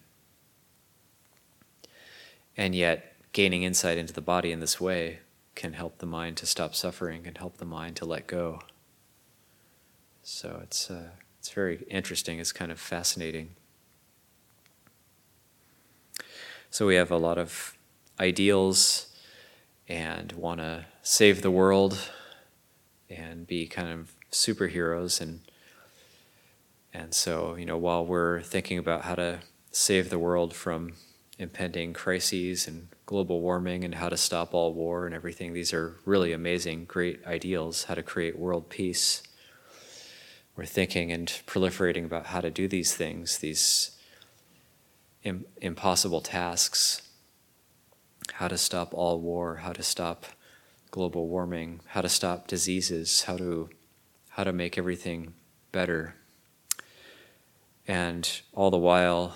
And 2.56 2.76
yet, 2.76 3.16
gaining 3.32 3.64
insight 3.64 3.98
into 3.98 4.14
the 4.14 4.22
body 4.22 4.52
in 4.52 4.60
this 4.60 4.80
way 4.80 5.20
can 5.56 5.74
help 5.74 5.98
the 5.98 6.06
mind 6.06 6.38
to 6.38 6.46
stop 6.46 6.76
suffering 6.76 7.26
and 7.26 7.36
help 7.36 7.58
the 7.58 7.66
mind 7.66 7.96
to 7.96 8.06
let 8.06 8.28
go. 8.28 8.62
So 10.22 10.60
it's 10.62 10.92
uh, 10.92 11.10
it's 11.40 11.50
very 11.50 11.84
interesting. 11.90 12.38
It's 12.38 12.52
kind 12.52 12.72
of 12.72 12.80
fascinating. 12.80 13.56
So 16.70 16.86
we 16.86 16.96
have 16.96 17.10
a 17.10 17.18
lot 17.18 17.40
of 17.40 17.76
ideals 18.24 19.08
and 19.90 20.32
want 20.32 20.60
to 20.62 20.86
save 21.02 21.42
the 21.42 21.52
world 21.52 22.10
and 23.10 23.46
be 23.46 23.68
kind 23.68 23.90
of 23.90 24.14
superheroes 24.32 25.20
and 25.20 25.42
and 26.94 27.14
so 27.14 27.56
you 27.56 27.66
know 27.66 27.78
while 27.78 28.06
we're 28.06 28.42
thinking 28.42 28.78
about 28.78 29.02
how 29.04 29.14
to 29.14 29.40
save 29.72 30.10
the 30.10 30.18
world 30.18 30.54
from 30.54 30.94
impending 31.38 31.92
crises 31.92 32.66
and 32.68 32.88
global 33.06 33.42
warming 33.42 33.84
and 33.84 33.96
how 33.96 34.08
to 34.08 34.16
stop 34.16 34.54
all 34.54 34.74
war 34.74 35.06
and 35.06 35.14
everything 35.14 35.52
these 35.52 35.74
are 35.74 35.98
really 36.06 36.32
amazing 36.32 36.86
great 36.86 37.20
ideals 37.28 37.84
how 37.86 37.94
to 37.94 38.04
create 38.04 38.40
world 38.40 38.70
peace. 38.70 39.22
We're 40.56 40.66
thinking 40.66 41.12
and 41.12 41.28
proliferating 41.48 42.06
about 42.06 42.28
how 42.28 42.40
to 42.40 42.52
do 42.52 42.68
these 42.68 42.94
things, 42.96 43.40
these 43.40 43.92
Im- 45.24 45.46
impossible 45.62 46.20
tasks, 46.20 47.02
how 48.34 48.48
to 48.48 48.58
stop 48.58 48.94
all 48.94 49.20
war, 49.20 49.58
how 49.58 49.74
to 49.74 49.84
stop 49.84 50.26
global 50.92 51.28
warming, 51.28 51.82
how 51.88 52.02
to 52.02 52.10
stop 52.10 52.48
diseases, 52.48 53.24
how 53.24 53.38
to 53.38 53.70
how 54.30 54.44
to 54.44 54.54
make 54.54 54.78
everything 54.78 55.34
better. 55.72 56.16
And 57.88 58.42
all 58.54 58.72
the 58.72 58.78
while 58.78 59.36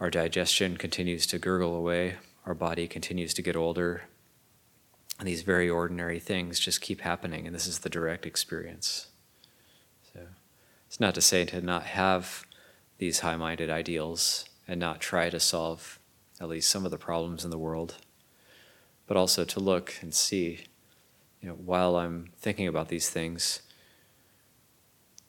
our 0.00 0.10
digestion 0.10 0.76
continues 0.76 1.26
to 1.26 1.38
gurgle 1.38 1.76
away, 1.76 2.16
our 2.46 2.54
body 2.54 2.88
continues 2.88 3.32
to 3.34 3.42
get 3.42 3.54
older, 3.54 4.04
and 5.20 5.28
these 5.28 5.42
very 5.42 5.68
ordinary 5.70 6.18
things 6.18 6.58
just 6.58 6.80
keep 6.80 7.02
happening, 7.02 7.46
and 7.46 7.54
this 7.54 7.66
is 7.66 7.80
the 7.80 7.90
direct 7.90 8.26
experience. 8.26 9.08
So 10.12 10.20
it's 10.88 10.98
not 10.98 11.14
to 11.14 11.20
say 11.20 11.44
to 11.44 11.60
not 11.60 11.84
have 11.84 12.44
these 12.98 13.20
high 13.20 13.36
minded 13.36 13.70
ideals 13.70 14.46
and 14.66 14.80
not 14.80 15.00
try 15.00 15.30
to 15.30 15.38
solve 15.38 15.99
at 16.40 16.48
least 16.48 16.70
some 16.70 16.84
of 16.84 16.90
the 16.90 16.98
problems 16.98 17.44
in 17.44 17.50
the 17.50 17.58
world, 17.58 17.96
but 19.06 19.16
also 19.16 19.44
to 19.44 19.60
look 19.60 19.94
and 20.00 20.14
see, 20.14 20.64
you 21.40 21.48
know, 21.48 21.54
while 21.54 21.96
I'm 21.96 22.30
thinking 22.38 22.66
about 22.66 22.88
these 22.88 23.10
things, 23.10 23.62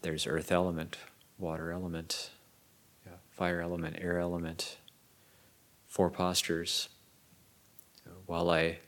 there's 0.01 0.25
earth 0.25 0.51
element, 0.51 0.97
water 1.37 1.71
element, 1.71 2.31
yeah, 3.05 3.17
fire 3.29 3.61
element, 3.61 3.97
air 3.99 4.19
element, 4.19 4.77
four 5.87 6.09
postures. 6.09 6.89
While 8.25 8.49
I, 8.49 8.79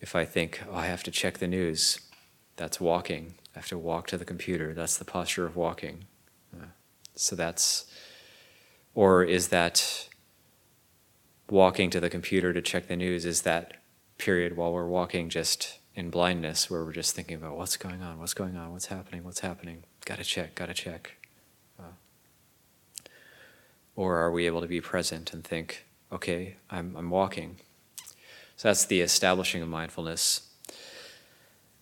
if 0.00 0.16
I 0.16 0.24
think, 0.24 0.62
oh, 0.70 0.74
I 0.74 0.86
have 0.86 1.02
to 1.04 1.10
check 1.10 1.38
the 1.38 1.46
news, 1.46 2.00
that's 2.56 2.80
walking. 2.80 3.34
I 3.54 3.58
have 3.58 3.68
to 3.68 3.78
walk 3.78 4.06
to 4.08 4.16
the 4.16 4.24
computer. 4.24 4.72
That's 4.72 4.96
the 4.96 5.04
posture 5.04 5.44
of 5.44 5.54
walking. 5.54 6.06
Uh, 6.54 6.66
so 7.14 7.36
that's, 7.36 7.84
or 8.94 9.22
is 9.22 9.48
that 9.48 10.08
walking 11.52 11.90
to 11.90 12.00
the 12.00 12.10
computer 12.10 12.52
to 12.52 12.62
check 12.62 12.88
the 12.88 12.96
news? 12.96 13.24
Is 13.24 13.42
that 13.42 13.74
period 14.18 14.56
while 14.56 14.72
we're 14.72 14.86
walking 14.86 15.28
just 15.28 15.78
in 15.94 16.08
blindness 16.08 16.70
where 16.70 16.82
we're 16.82 16.92
just 16.92 17.14
thinking 17.14 17.36
about 17.36 17.56
what's 17.56 17.76
going 17.76 18.02
on, 18.02 18.18
what's 18.18 18.34
going 18.34 18.56
on, 18.56 18.72
what's 18.72 18.86
happening, 18.86 19.22
what's 19.22 19.40
happening? 19.40 19.84
Gotta 20.06 20.24
check, 20.24 20.54
gotta 20.54 20.72
check. 20.72 21.12
Uh, 21.78 21.92
or 23.94 24.16
are 24.16 24.32
we 24.32 24.46
able 24.46 24.62
to 24.62 24.66
be 24.66 24.80
present 24.80 25.34
and 25.34 25.44
think, 25.44 25.84
okay, 26.10 26.56
I'm, 26.70 26.96
I'm 26.96 27.10
walking? 27.10 27.56
So 28.56 28.68
that's 28.68 28.86
the 28.86 29.02
establishing 29.02 29.60
of 29.60 29.68
mindfulness. 29.68 30.48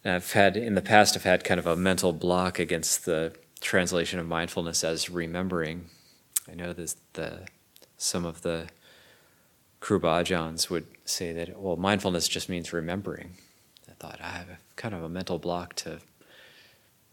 I've 0.05 0.33
had 0.33 0.57
in 0.57 0.75
the 0.75 0.83
past, 0.83 1.15
I've 1.15 1.25
had 1.25 1.45
kind 1.45 1.61
of 1.61 1.67
a 1.67 1.77
mental 1.77 2.13
block 2.13 2.59
against 2.59 3.05
the 3.05 3.35
translation 3.61 4.19
of 4.19 4.27
mindfulness 4.27 4.83
as 4.83 5.09
remembering. 5.09 5.91
I 6.51 6.55
know 6.55 6.73
this, 6.73 6.97
the 7.13 7.47
some 7.99 8.25
of 8.25 8.41
the 8.43 8.69
Kruba 9.81 10.23
Ajahns 10.23 10.69
would 10.69 10.87
say 11.05 11.33
that 11.33 11.59
well, 11.59 11.77
mindfulness 11.77 12.29
just 12.29 12.49
means 12.49 12.73
remembering. 12.73 13.35
I 13.89 13.93
thought 13.93 14.21
I 14.23 14.29
have 14.29 14.49
kind 14.77 14.95
of 14.95 15.03
a 15.03 15.09
mental 15.09 15.39
block 15.39 15.75
to 15.77 16.01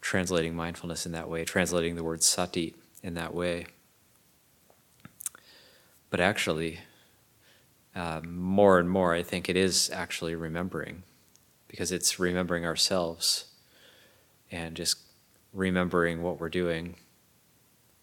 translating 0.01 0.55
mindfulness 0.55 1.05
in 1.05 1.11
that 1.13 1.29
way, 1.29 1.43
translating 1.45 1.95
the 1.95 2.03
word 2.03 2.23
sati 2.23 2.75
in 3.01 3.13
that 3.15 3.33
way. 3.33 3.67
But 6.09 6.19
actually, 6.19 6.79
uh, 7.95 8.21
more 8.23 8.79
and 8.79 8.89
more, 8.89 9.13
I 9.13 9.23
think 9.23 9.49
it 9.49 9.55
is 9.55 9.89
actually 9.89 10.35
remembering 10.35 11.03
because 11.67 11.91
it's 11.91 12.19
remembering 12.19 12.65
ourselves 12.65 13.45
and 14.51 14.75
just 14.75 14.97
remembering 15.53 16.21
what 16.21 16.39
we're 16.39 16.49
doing. 16.49 16.95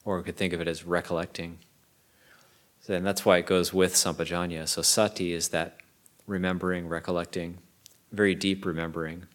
Or 0.04 0.18
we 0.18 0.24
could 0.24 0.36
think 0.36 0.52
of 0.52 0.60
it 0.60 0.68
as 0.68 0.84
recollecting. 0.84 1.58
And 2.88 3.06
that's 3.06 3.24
why 3.24 3.38
it 3.38 3.46
goes 3.46 3.72
with 3.72 3.94
sampajañña. 3.94 4.68
So 4.68 4.82
sati 4.82 5.32
is 5.32 5.48
that 5.48 5.78
remembering, 6.26 6.88
recollecting, 6.88 7.58
very 8.12 8.34
deep 8.34 8.66
remembering, 8.66 9.26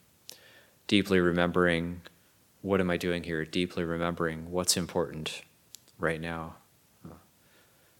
deeply 0.88 1.20
remembering 1.20 2.02
what 2.62 2.80
am 2.80 2.90
I 2.90 2.98
doing 2.98 3.24
here, 3.24 3.46
deeply 3.46 3.84
remembering 3.84 4.52
what's 4.52 4.78
important 4.78 5.44
right 5.98 6.20
now, 6.20 6.56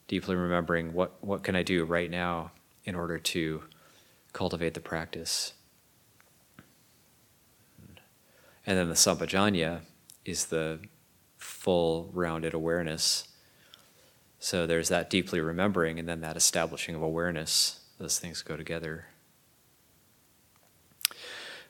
deeply 0.08 0.36
remembering 0.36 0.94
what, 0.94 1.24
what 1.24 1.44
can 1.44 1.56
I 1.56 1.64
do 1.64 1.86
right 1.86 2.12
now 2.12 2.52
in 2.84 2.96
order 2.96 3.18
to 3.18 3.64
cultivate 4.34 4.74
the 4.74 4.80
practice. 4.80 5.54
And 8.66 8.78
then 8.78 8.90
the 8.90 8.96
sampajañña 8.96 9.82
is 10.26 10.48
the 10.48 10.80
full 11.38 12.10
rounded 12.14 12.54
awareness. 12.54 13.29
So 14.40 14.66
there's 14.66 14.90
that 14.90 15.10
deeply 15.10 15.42
remembering 15.42 16.00
and 16.00 16.08
then 16.08 16.22
that 16.22 16.38
establishing 16.38 16.96
of 16.96 17.02
awareness. 17.02 17.82
Those 18.00 18.18
things 18.18 18.42
go 18.42 18.56
together. 18.56 19.08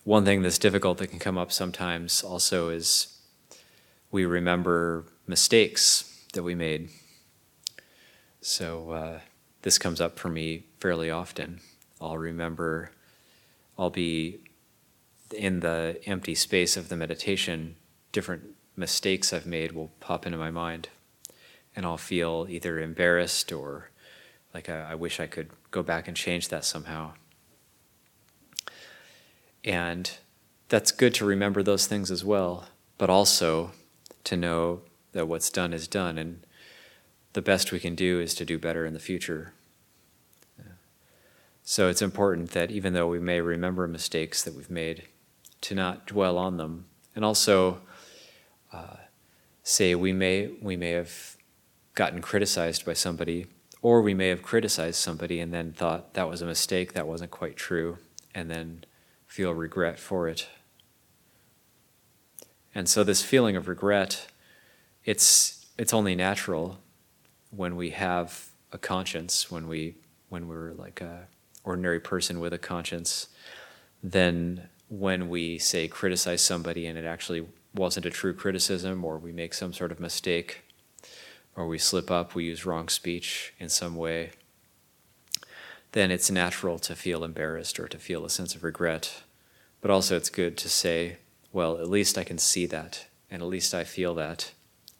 One 0.04 0.24
thing 0.24 0.42
that's 0.42 0.60
difficult 0.60 1.00
that 1.00 1.08
can 1.08 1.20
come 1.20 1.38
up 1.38 1.52
sometimes 1.52 2.24
also 2.24 2.70
is 2.70 3.20
we 4.12 4.26
remember 4.26 5.06
mistakes 5.28 6.26
that 6.34 6.44
we 6.44 6.56
made. 6.56 6.90
So 8.42 8.92
uh, 8.92 9.20
this 9.64 9.78
comes 9.78 10.00
up 10.00 10.18
for 10.18 10.30
me 10.30 10.66
fairly 10.80 11.10
often. 11.10 11.60
I'll 12.00 12.18
remember, 12.18 12.92
I'll 13.78 13.90
be 13.90 14.40
in 15.36 15.60
the 15.60 16.00
empty 16.06 16.36
space 16.36 16.78
of 16.78 16.90
the 16.90 16.96
meditation, 16.96 17.76
different 18.12 18.44
mistakes 18.76 19.34
I've 19.34 19.46
made 19.46 19.74
will 19.74 19.92
pop 20.00 20.26
into 20.26 20.38
my 20.38 20.52
mind. 20.52 20.90
And 21.80 21.86
I'll 21.86 21.96
feel 21.96 22.46
either 22.50 22.78
embarrassed 22.78 23.54
or 23.54 23.90
like 24.54 24.68
I, 24.68 24.92
I 24.92 24.96
wish 24.96 25.22
I 25.22 25.28
could 25.28 25.52
go 25.72 25.82
back 25.82 26.10
and 26.10 26.18
change 26.18 26.50
that 26.50 26.66
somehow. 26.66 27.14
And 29.64 30.12
that's 30.68 30.92
good 30.92 31.14
to 31.14 31.26
remember 31.26 31.64
those 31.64 31.88
things 31.88 32.12
as 32.12 32.26
well, 32.26 32.68
but 32.98 33.10
also 33.10 33.72
to 34.26 34.36
know 34.36 34.82
that 35.14 35.30
what's 35.30 35.50
done 35.50 35.72
is 35.72 35.88
done 35.88 36.18
and 36.18 36.46
the 37.32 37.42
best 37.42 37.72
we 37.72 37.80
can 37.80 37.96
do 37.96 38.20
is 38.20 38.36
to 38.36 38.44
do 38.44 38.60
better 38.60 38.86
in 38.86 38.94
the 38.94 39.00
future. 39.00 39.54
So 41.64 41.88
it's 41.88 42.02
important 42.02 42.52
that 42.52 42.72
even 42.72 42.92
though 42.92 43.08
we 43.08 43.20
may 43.20 43.40
remember 43.40 43.88
mistakes 43.88 44.44
that 44.44 44.54
we've 44.54 44.70
made, 44.70 45.04
to 45.62 45.76
not 45.76 46.08
dwell 46.08 46.38
on 46.38 46.58
them. 46.58 46.88
And 47.16 47.24
also 47.24 47.80
uh, 48.74 48.98
say 49.64 49.96
we 49.96 50.12
may, 50.12 50.50
we 50.62 50.76
may 50.76 50.92
have 50.92 51.38
gotten 52.00 52.22
criticized 52.22 52.86
by 52.86 52.94
somebody, 52.94 53.46
or 53.82 54.02
we 54.02 54.14
may 54.14 54.30
have 54.30 54.42
criticized 54.42 54.96
somebody 54.96 55.42
and 55.42 55.54
then 55.54 55.74
thought 55.74 56.14
that 56.14 56.30
was 56.30 56.42
a 56.42 56.46
mistake, 56.46 56.94
that 56.94 57.06
wasn't 57.06 57.30
quite 57.30 57.58
true, 57.58 57.98
and 58.34 58.50
then 58.50 58.86
feel 59.28 59.54
regret 59.54 60.00
for 60.00 60.30
it. 60.30 60.48
And 62.74 62.88
so 62.88 63.04
this 63.04 63.22
feeling 63.22 63.58
of 63.58 63.68
regret, 63.68 64.28
it's, 65.04 65.66
it's 65.78 65.94
only 65.94 66.16
natural 66.16 66.80
when 67.50 67.76
we 67.76 67.90
have 67.90 68.48
a 68.72 68.78
conscience, 68.78 69.52
when 69.52 69.68
we 69.68 69.96
when 70.30 70.48
we're 70.48 70.72
like 70.72 71.02
a 71.02 71.28
ordinary 71.66 72.00
person 72.00 72.40
with 72.40 72.54
a 72.54 72.58
conscience, 72.58 73.28
then 74.02 74.70
when 74.88 75.28
we 75.28 75.58
say 75.58 75.90
criticize 75.90 76.42
somebody 76.42 76.86
and 76.86 76.98
it 76.98 77.04
actually 77.04 77.46
wasn't 77.76 78.06
a 78.06 78.10
true 78.10 78.34
criticism, 78.34 79.04
or 79.04 79.18
we 79.18 79.34
make 79.34 79.54
some 79.54 79.74
sort 79.74 79.92
of 79.92 80.00
mistake, 80.00 80.64
or 81.60 81.68
we 81.68 81.78
slip 81.78 82.10
up, 82.10 82.34
we 82.34 82.46
use 82.46 82.66
wrong 82.66 82.88
speech 82.88 83.54
in 83.60 83.68
some 83.68 83.98
way, 83.98 84.32
then 85.92 86.10
it's 86.10 86.32
natural 86.32 86.80
to 86.80 86.96
feel 86.96 87.22
embarrassed 87.22 87.78
or 87.82 87.88
to 87.90 87.98
feel 87.98 88.24
a 88.24 88.30
sense 88.30 88.56
of 88.56 88.64
regret. 88.64 89.24
But 89.82 89.92
also, 89.92 90.16
it's 90.16 90.30
good 90.30 90.56
to 90.56 90.70
say, 90.70 91.18
well, 91.52 91.78
at 91.78 91.90
least 91.90 92.18
I 92.18 92.24
can 92.24 92.38
see 92.38 92.66
that, 92.68 93.08
and 93.30 93.42
at 93.42 93.48
least 93.50 93.74
I 93.74 93.84
feel 93.84 94.16
that, 94.16 94.54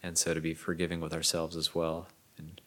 and 0.04 0.18
so 0.18 0.34
to 0.34 0.42
be 0.42 0.54
forgiving 0.54 1.00
with 1.00 1.14
ourselves 1.14 1.56
as 1.56 1.74
well. 1.74 2.10
And 2.38 2.60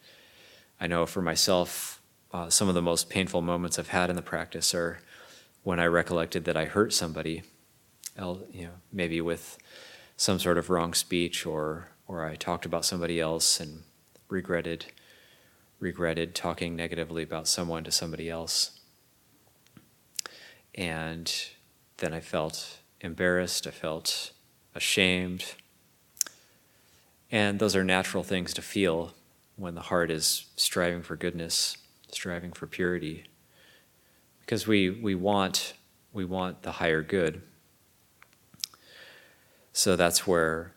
I 0.81 0.87
know 0.87 1.05
for 1.05 1.21
myself, 1.21 2.01
uh, 2.33 2.49
some 2.49 2.71
of 2.71 2.75
the 2.75 2.81
most 2.81 3.11
painful 3.11 3.43
moments 3.43 3.79
I've 3.79 3.89
had 3.89 4.09
in 4.09 4.17
the 4.17 4.23
practice 4.23 4.75
are 4.75 5.01
when 5.65 5.79
I 5.79 5.85
recollected 5.85 6.47
that 6.47 6.57
I 6.57 6.65
hurt 6.65 6.95
somebody, 6.95 7.43
you 8.17 8.65
know, 8.65 8.71
maybe 8.91 9.21
with 9.21 9.59
some 10.17 10.39
sort 10.39 10.57
of 10.57 10.71
wrong 10.71 10.95
speech 10.95 11.45
or 11.45 11.92
or 12.13 12.27
I 12.27 12.37
talked 12.37 12.67
about 12.67 12.85
somebody 12.85 13.19
else 13.19 13.59
and 13.59 13.85
regretted 14.29 14.87
regretted 15.81 16.35
talking 16.35 16.77
negatively 16.77 17.25
about 17.25 17.49
someone 17.49 17.83
to 17.83 17.91
somebody 17.91 18.31
else. 18.31 18.79
And 20.77 21.33
then 21.97 22.15
I 22.15 22.21
felt 22.21 22.79
embarrassed, 23.01 23.67
I 23.67 23.71
felt 23.71 24.31
ashamed. 24.77 25.55
And 27.33 27.59
those 27.59 27.75
are 27.75 27.83
natural 27.83 28.23
things 28.23 28.55
to 28.55 28.63
feel 28.63 29.15
when 29.57 29.75
the 29.75 29.81
heart 29.81 30.11
is 30.11 30.47
striving 30.55 31.03
for 31.03 31.17
goodness 31.17 31.79
striving 32.11 32.53
for 32.53 32.67
purity 32.67 33.25
because 34.41 34.67
we, 34.67 34.91
we 34.91 35.15
want 35.15 35.73
we 36.13 36.27
want 36.27 36.63
the 36.63 36.73
higher 36.73 37.03
good 37.03 37.41
so 39.73 39.97
that's 39.97 40.27
where 40.27 40.75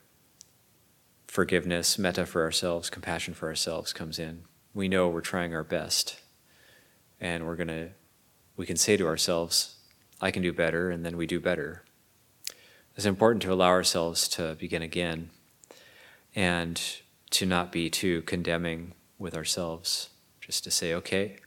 forgiveness 1.35 1.99
metta 1.99 2.25
for 2.25 2.43
ourselves 2.43 2.89
compassion 2.89 3.33
for 3.33 3.49
ourselves 3.49 3.91
comes 3.91 4.17
in 4.17 4.43
we 4.73 4.87
know 4.87 5.09
we're 5.09 5.19
trying 5.19 5.53
our 5.53 5.63
best 5.63 6.21
and 7.19 7.45
we're 7.45 7.57
to 7.67 7.89
we 8.55 8.65
can 8.65 8.77
say 8.77 8.95
to 8.95 9.05
ourselves 9.05 9.75
i 10.21 10.31
can 10.31 10.41
do 10.41 10.53
better 10.53 10.89
and 10.89 11.05
then 11.05 11.17
we 11.17 11.27
do 11.27 11.39
better 11.39 11.83
it's 12.95 13.05
important 13.05 13.41
to 13.41 13.51
allow 13.51 13.67
ourselves 13.67 14.29
to 14.29 14.55
begin 14.57 14.81
again 14.81 15.29
and 16.33 16.81
to 17.29 17.45
not 17.45 17.71
be 17.71 17.89
too 17.89 18.21
condemning 18.21 18.93
with 19.17 19.35
ourselves 19.35 20.09
just 20.39 20.63
to 20.63 20.71
say, 20.71 20.93
okay, 20.93 21.37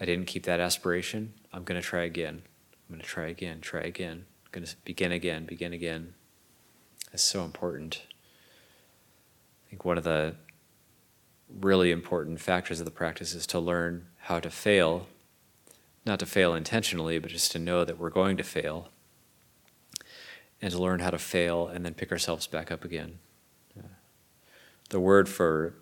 I 0.00 0.04
didn't 0.04 0.26
keep 0.26 0.44
that 0.44 0.60
aspiration. 0.60 1.34
I'm 1.52 1.64
to 1.64 1.80
try 1.80 2.04
again. 2.04 2.42
I'm 2.88 2.98
to 2.98 3.04
try 3.04 3.26
again, 3.26 3.60
try 3.60 3.80
again. 3.80 4.26
I'm 4.54 4.64
to 4.64 4.76
begin 4.84 5.10
again, 5.10 5.46
begin 5.46 5.72
again. 5.72 6.14
That's 7.10 7.22
so 7.22 7.42
important. 7.44 8.02
I 9.66 9.70
think 9.70 9.84
one 9.84 9.98
of 9.98 10.04
the 10.04 10.36
really 11.48 11.90
important 11.90 12.40
factors 12.40 12.80
of 12.80 12.86
the 12.86 12.92
practice 12.92 13.34
is 13.34 13.46
to 13.48 13.58
learn 13.58 14.06
how 14.22 14.38
to 14.40 14.50
fail, 14.50 15.08
not 16.04 16.20
to 16.20 16.26
fail 16.26 16.54
intentionally, 16.54 17.18
but 17.18 17.30
just 17.30 17.50
to 17.52 17.58
know 17.58 17.84
that 17.84 17.98
we're 17.98 18.10
going 18.10 18.36
to 18.36 18.44
fail, 18.44 18.88
and 20.62 20.70
to 20.70 20.78
learn 20.78 21.00
how 21.00 21.10
to 21.10 21.18
fail 21.18 21.66
and 21.68 21.84
then 21.84 21.94
pick 21.94 22.12
ourselves 22.12 22.46
back 22.46 22.70
up 22.70 22.84
again. 22.84 23.18
The 24.88 25.00
word 25.00 25.28
for 25.28 25.74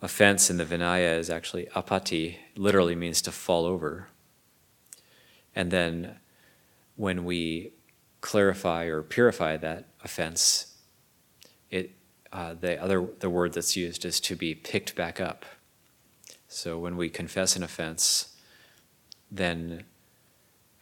offense 0.00 0.48
in 0.48 0.56
the 0.56 0.64
Vinaya 0.64 1.18
is 1.18 1.28
actually 1.28 1.66
apatti, 1.66 2.36
literally 2.56 2.94
means 2.94 3.20
to 3.22 3.32
fall 3.32 3.66
over. 3.66 4.08
And 5.54 5.70
then 5.70 6.16
when 6.96 7.24
we 7.26 7.72
clarify 8.22 8.84
or 8.84 9.02
purify 9.02 9.58
that 9.58 9.84
offense, 10.02 10.78
it, 11.70 11.92
uh, 12.36 12.52
the 12.52 12.80
other 12.82 13.08
the 13.20 13.30
word 13.30 13.54
that's 13.54 13.76
used 13.76 14.04
is 14.04 14.20
to 14.20 14.36
be 14.36 14.54
picked 14.54 14.94
back 14.94 15.20
up. 15.20 15.46
So 16.48 16.78
when 16.78 16.98
we 16.98 17.08
confess 17.08 17.56
an 17.56 17.62
offense, 17.62 18.36
then 19.30 19.84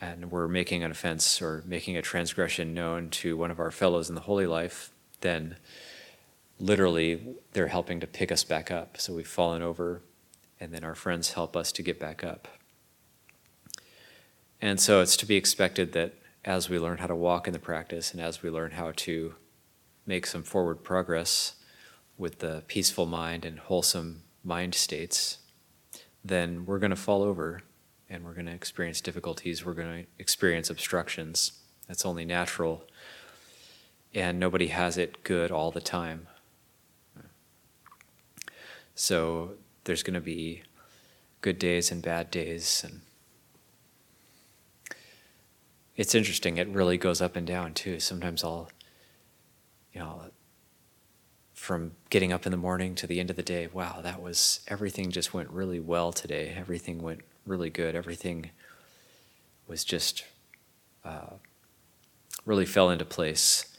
and 0.01 0.33
we're 0.33 0.49
making 0.49 0.83
an 0.83 0.91
offense 0.91 1.41
or 1.41 1.63
making 1.65 1.97
a 1.97 2.03
transgression 2.03 2.75
known 2.75 3.09
to 3.09 3.37
one 3.37 3.53
of 3.53 3.61
our 3.61 3.71
fellows 3.71 4.09
in 4.09 4.17
the 4.17 4.23
holy 4.23 4.49
life, 4.49 4.91
then 5.21 5.57
literally 6.59 7.37
they're 7.53 7.69
helping 7.69 8.01
to 8.01 8.07
pick 8.09 8.33
us 8.33 8.43
back 8.43 8.73
up. 8.73 9.01
So 9.01 9.15
we've 9.15 9.27
fallen 9.27 9.63
over, 9.63 10.03
and 10.59 10.75
then 10.75 10.83
our 10.83 10.97
friends 10.97 11.35
help 11.35 11.57
us 11.57 11.71
to 11.73 11.83
get 11.83 12.01
back 12.01 12.25
up. 12.25 12.49
And 14.61 14.81
so 14.81 15.01
it's 15.01 15.17
to 15.19 15.27
be 15.27 15.37
expected 15.37 15.93
that 15.93 16.15
as 16.45 16.69
we 16.69 16.81
learn 16.81 16.99
how 16.99 17.07
to 17.07 17.15
walk 17.15 17.47
in 17.47 17.53
the 17.53 17.61
practice 17.61 18.13
and 18.13 18.21
as 18.21 18.43
we 18.43 18.51
learn 18.51 18.73
how 18.73 18.93
to 18.97 19.37
make 20.07 20.27
some 20.27 20.43
forward 20.43 20.83
progress 20.83 21.55
with 22.17 22.39
the 22.39 22.63
peaceful 22.69 23.07
mind 23.07 23.45
and 23.45 23.59
wholesome 23.59 24.23
mind 24.43 24.75
states, 24.75 25.39
then 26.25 26.65
we're 26.67 26.79
going 26.79 26.91
to 26.91 26.97
fall 26.97 27.23
over 27.23 27.63
and 28.09 28.25
we're 28.25 28.35
going 28.35 28.47
to 28.47 28.53
experience 28.53 29.01
difficulties, 29.01 29.65
we're 29.65 29.75
going 29.75 30.05
to 30.05 30.11
experience 30.19 30.71
obstructions. 30.71 31.53
That's 31.89 32.07
only 32.07 32.25
natural. 32.25 32.85
And 34.15 34.39
nobody 34.39 34.69
has 34.69 34.97
it 34.97 35.25
good 35.25 35.51
all 35.51 35.71
the 35.71 35.81
time. 35.81 36.29
So 38.95 39.55
there's 39.85 40.03
going 40.03 40.15
to 40.15 40.21
be 40.21 40.63
good 41.45 41.59
days 41.59 41.91
and 41.91 42.01
bad 42.01 42.31
days 42.31 42.83
and 42.85 43.03
it's 45.95 46.15
interesting 46.15 46.57
it 46.57 46.67
really 46.69 46.97
goes 46.97 47.21
up 47.21 47.37
and 47.37 47.47
down 47.47 47.75
too 47.75 48.01
sometimes 48.01 48.43
i'll 48.43 48.71
you 49.95 50.01
know 50.01 50.23
from 51.55 51.93
getting 52.11 52.33
up 52.33 52.45
in 52.45 52.51
the 52.51 52.59
morning 52.59 52.95
to 52.95 53.07
the 53.07 53.21
end 53.21 53.31
of 53.31 53.37
the 53.37 53.43
day 53.43 53.69
wow 53.73 54.01
that 54.03 54.21
was 54.21 54.61
everything 54.69 55.11
just 55.11 55.33
went 55.33 55.49
really 55.51 55.81
well 55.81 56.13
today. 56.13 56.53
Everything 56.57 57.01
went 57.01 57.21
really 57.47 57.71
good. 57.71 57.95
Everything 57.95 58.51
was 59.67 59.85
just 59.85 60.25
uh, 61.05 61.35
really 62.45 62.67
fell 62.67 62.91
into 62.91 63.05
place. 63.05 63.77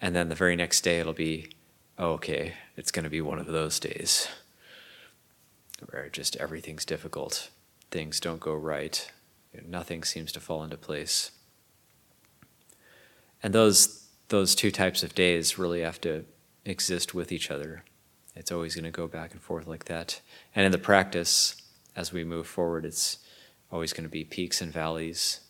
And 0.00 0.16
then 0.16 0.28
the 0.28 0.34
very 0.34 0.56
next 0.56 0.80
day 0.80 0.98
it'll 0.98 1.12
be 1.12 1.50
oh, 1.98 2.12
okay 2.12 2.54
it's 2.76 2.90
going 2.90 3.04
to 3.04 3.10
be 3.10 3.20
one 3.20 3.38
of 3.38 3.46
those 3.46 3.78
days 3.78 4.28
where 5.90 6.08
just 6.08 6.36
everything's 6.36 6.84
difficult, 6.84 7.50
things 7.90 8.18
don't 8.18 8.40
go 8.40 8.54
right, 8.54 9.12
nothing 9.66 10.02
seems 10.02 10.32
to 10.32 10.40
fall 10.40 10.64
into 10.64 10.76
place. 10.76 11.30
And 13.42 13.54
those 13.54 14.07
those 14.28 14.54
two 14.54 14.70
types 14.70 15.02
of 15.02 15.14
days 15.14 15.58
really 15.58 15.80
have 15.80 16.00
to 16.02 16.24
exist 16.64 17.14
with 17.14 17.32
each 17.32 17.50
other. 17.50 17.84
It's 18.36 18.52
always 18.52 18.74
going 18.74 18.84
to 18.84 18.90
go 18.90 19.08
back 19.08 19.32
and 19.32 19.40
forth 19.40 19.66
like 19.66 19.86
that. 19.86 20.20
And 20.54 20.64
in 20.64 20.72
the 20.72 20.78
practice, 20.78 21.60
as 21.96 22.12
we 22.12 22.24
move 22.24 22.46
forward, 22.46 22.84
it's 22.84 23.18
always 23.72 23.92
going 23.92 24.04
to 24.04 24.10
be 24.10 24.24
peaks 24.24 24.60
and 24.60 24.72
valleys. 24.72 25.40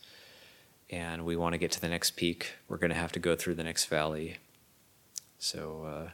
And 0.90 1.24
we 1.24 1.36
want 1.36 1.52
to 1.52 1.58
get 1.58 1.70
to 1.72 1.80
the 1.80 1.88
next 1.88 2.12
peak, 2.12 2.54
we're 2.68 2.78
going 2.78 2.90
to 2.90 2.96
have 2.96 3.12
to 3.12 3.18
go 3.18 3.36
through 3.36 3.54
the 3.54 3.64
next 3.64 3.86
valley. 3.86 4.38
So, 5.38 5.84
uh, 5.84 6.10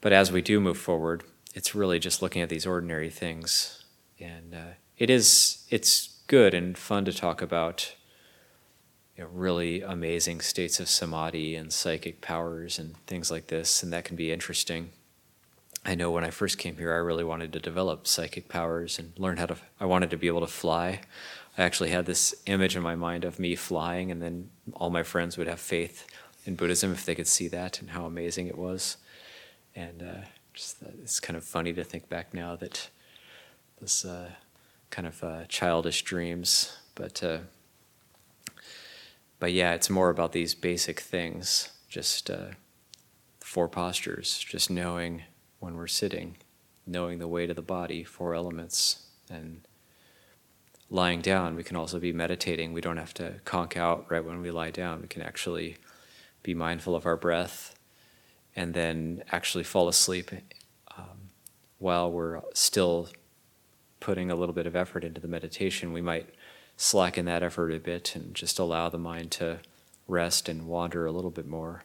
but 0.00 0.12
as 0.12 0.32
we 0.32 0.42
do 0.42 0.58
move 0.58 0.78
forward, 0.78 1.22
it's 1.54 1.74
really 1.74 1.98
just 1.98 2.22
looking 2.22 2.42
at 2.42 2.48
these 2.48 2.66
ordinary 2.66 3.10
things. 3.10 3.84
And 4.18 4.54
uh, 4.54 4.74
it 4.98 5.10
is, 5.10 5.64
it's 5.70 6.20
good 6.26 6.54
and 6.54 6.76
fun 6.76 7.04
to 7.04 7.12
talk 7.12 7.40
about 7.40 7.94
you 9.20 9.26
know, 9.26 9.32
really 9.34 9.82
amazing 9.82 10.40
states 10.40 10.80
of 10.80 10.88
samadhi 10.88 11.54
and 11.54 11.70
psychic 11.70 12.22
powers 12.22 12.78
and 12.78 12.96
things 13.06 13.30
like 13.30 13.48
this, 13.48 13.82
and 13.82 13.92
that 13.92 14.02
can 14.02 14.16
be 14.16 14.32
interesting. 14.32 14.92
I 15.84 15.94
know 15.94 16.10
when 16.10 16.24
I 16.24 16.30
first 16.30 16.56
came 16.56 16.78
here, 16.78 16.94
I 16.94 16.96
really 16.96 17.24
wanted 17.24 17.52
to 17.52 17.60
develop 17.60 18.06
psychic 18.06 18.48
powers 18.48 18.98
and 18.98 19.12
learn 19.18 19.36
how 19.36 19.44
to. 19.44 19.56
I 19.78 19.84
wanted 19.84 20.08
to 20.10 20.16
be 20.16 20.26
able 20.26 20.40
to 20.40 20.46
fly. 20.46 21.02
I 21.58 21.62
actually 21.62 21.90
had 21.90 22.06
this 22.06 22.34
image 22.46 22.76
in 22.76 22.82
my 22.82 22.94
mind 22.94 23.26
of 23.26 23.38
me 23.38 23.56
flying, 23.56 24.10
and 24.10 24.22
then 24.22 24.48
all 24.72 24.88
my 24.88 25.02
friends 25.02 25.36
would 25.36 25.48
have 25.48 25.60
faith 25.60 26.06
in 26.46 26.54
Buddhism 26.54 26.90
if 26.90 27.04
they 27.04 27.14
could 27.14 27.28
see 27.28 27.48
that 27.48 27.78
and 27.78 27.90
how 27.90 28.06
amazing 28.06 28.46
it 28.46 28.56
was. 28.56 28.96
And 29.76 30.02
uh, 30.02 30.26
just 30.54 30.82
it's 31.02 31.20
kind 31.20 31.36
of 31.36 31.44
funny 31.44 31.74
to 31.74 31.84
think 31.84 32.08
back 32.08 32.32
now 32.32 32.56
that 32.56 32.88
this 33.82 34.02
uh, 34.02 34.30
kind 34.88 35.06
of 35.06 35.22
uh, 35.22 35.44
childish 35.46 36.04
dreams, 36.04 36.78
but 36.94 37.22
uh, 37.22 37.40
but 39.40 39.52
yeah, 39.52 39.72
it's 39.72 39.90
more 39.90 40.10
about 40.10 40.32
these 40.32 40.54
basic 40.54 41.00
things, 41.00 41.70
just 41.88 42.30
uh, 42.30 42.50
four 43.40 43.68
postures, 43.68 44.38
just 44.38 44.70
knowing 44.70 45.24
when 45.58 45.74
we're 45.74 45.86
sitting, 45.86 46.36
knowing 46.86 47.18
the 47.18 47.26
weight 47.26 47.50
of 47.50 47.56
the 47.56 47.62
body, 47.62 48.04
four 48.04 48.34
elements, 48.34 49.06
and 49.28 49.62
lying 50.90 51.20
down, 51.20 51.56
we 51.56 51.64
can 51.64 51.76
also 51.76 51.98
be 51.98 52.12
meditating. 52.12 52.72
We 52.72 52.80
don't 52.80 52.98
have 52.98 53.14
to 53.14 53.40
conk 53.44 53.76
out 53.76 54.06
right 54.10 54.24
when 54.24 54.42
we 54.42 54.50
lie 54.50 54.70
down. 54.70 55.00
We 55.00 55.08
can 55.08 55.22
actually 55.22 55.76
be 56.42 56.54
mindful 56.54 56.94
of 56.94 57.06
our 57.06 57.16
breath 57.16 57.74
and 58.56 58.74
then 58.74 59.22
actually 59.32 59.64
fall 59.64 59.88
asleep 59.88 60.30
um, 60.96 61.30
while 61.78 62.10
we're 62.10 62.40
still 62.52 63.08
putting 64.00 64.30
a 64.30 64.34
little 64.34 64.54
bit 64.54 64.66
of 64.66 64.74
effort 64.74 65.04
into 65.04 65.20
the 65.20 65.28
meditation. 65.28 65.92
We 65.92 66.02
might 66.02 66.28
slacken 66.80 67.26
that 67.26 67.42
effort 67.42 67.70
a 67.70 67.78
bit 67.78 68.16
and 68.16 68.34
just 68.34 68.58
allow 68.58 68.88
the 68.88 68.96
mind 68.96 69.30
to 69.30 69.58
rest 70.08 70.48
and 70.48 70.66
wander 70.66 71.04
a 71.04 71.12
little 71.12 71.30
bit 71.30 71.46
more. 71.46 71.84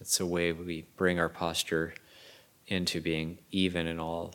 It's 0.00 0.18
a 0.18 0.26
way 0.26 0.50
we 0.50 0.86
bring 0.96 1.20
our 1.20 1.28
posture 1.28 1.94
into 2.66 3.00
being 3.00 3.38
even 3.52 3.86
in 3.86 4.00
all, 4.00 4.34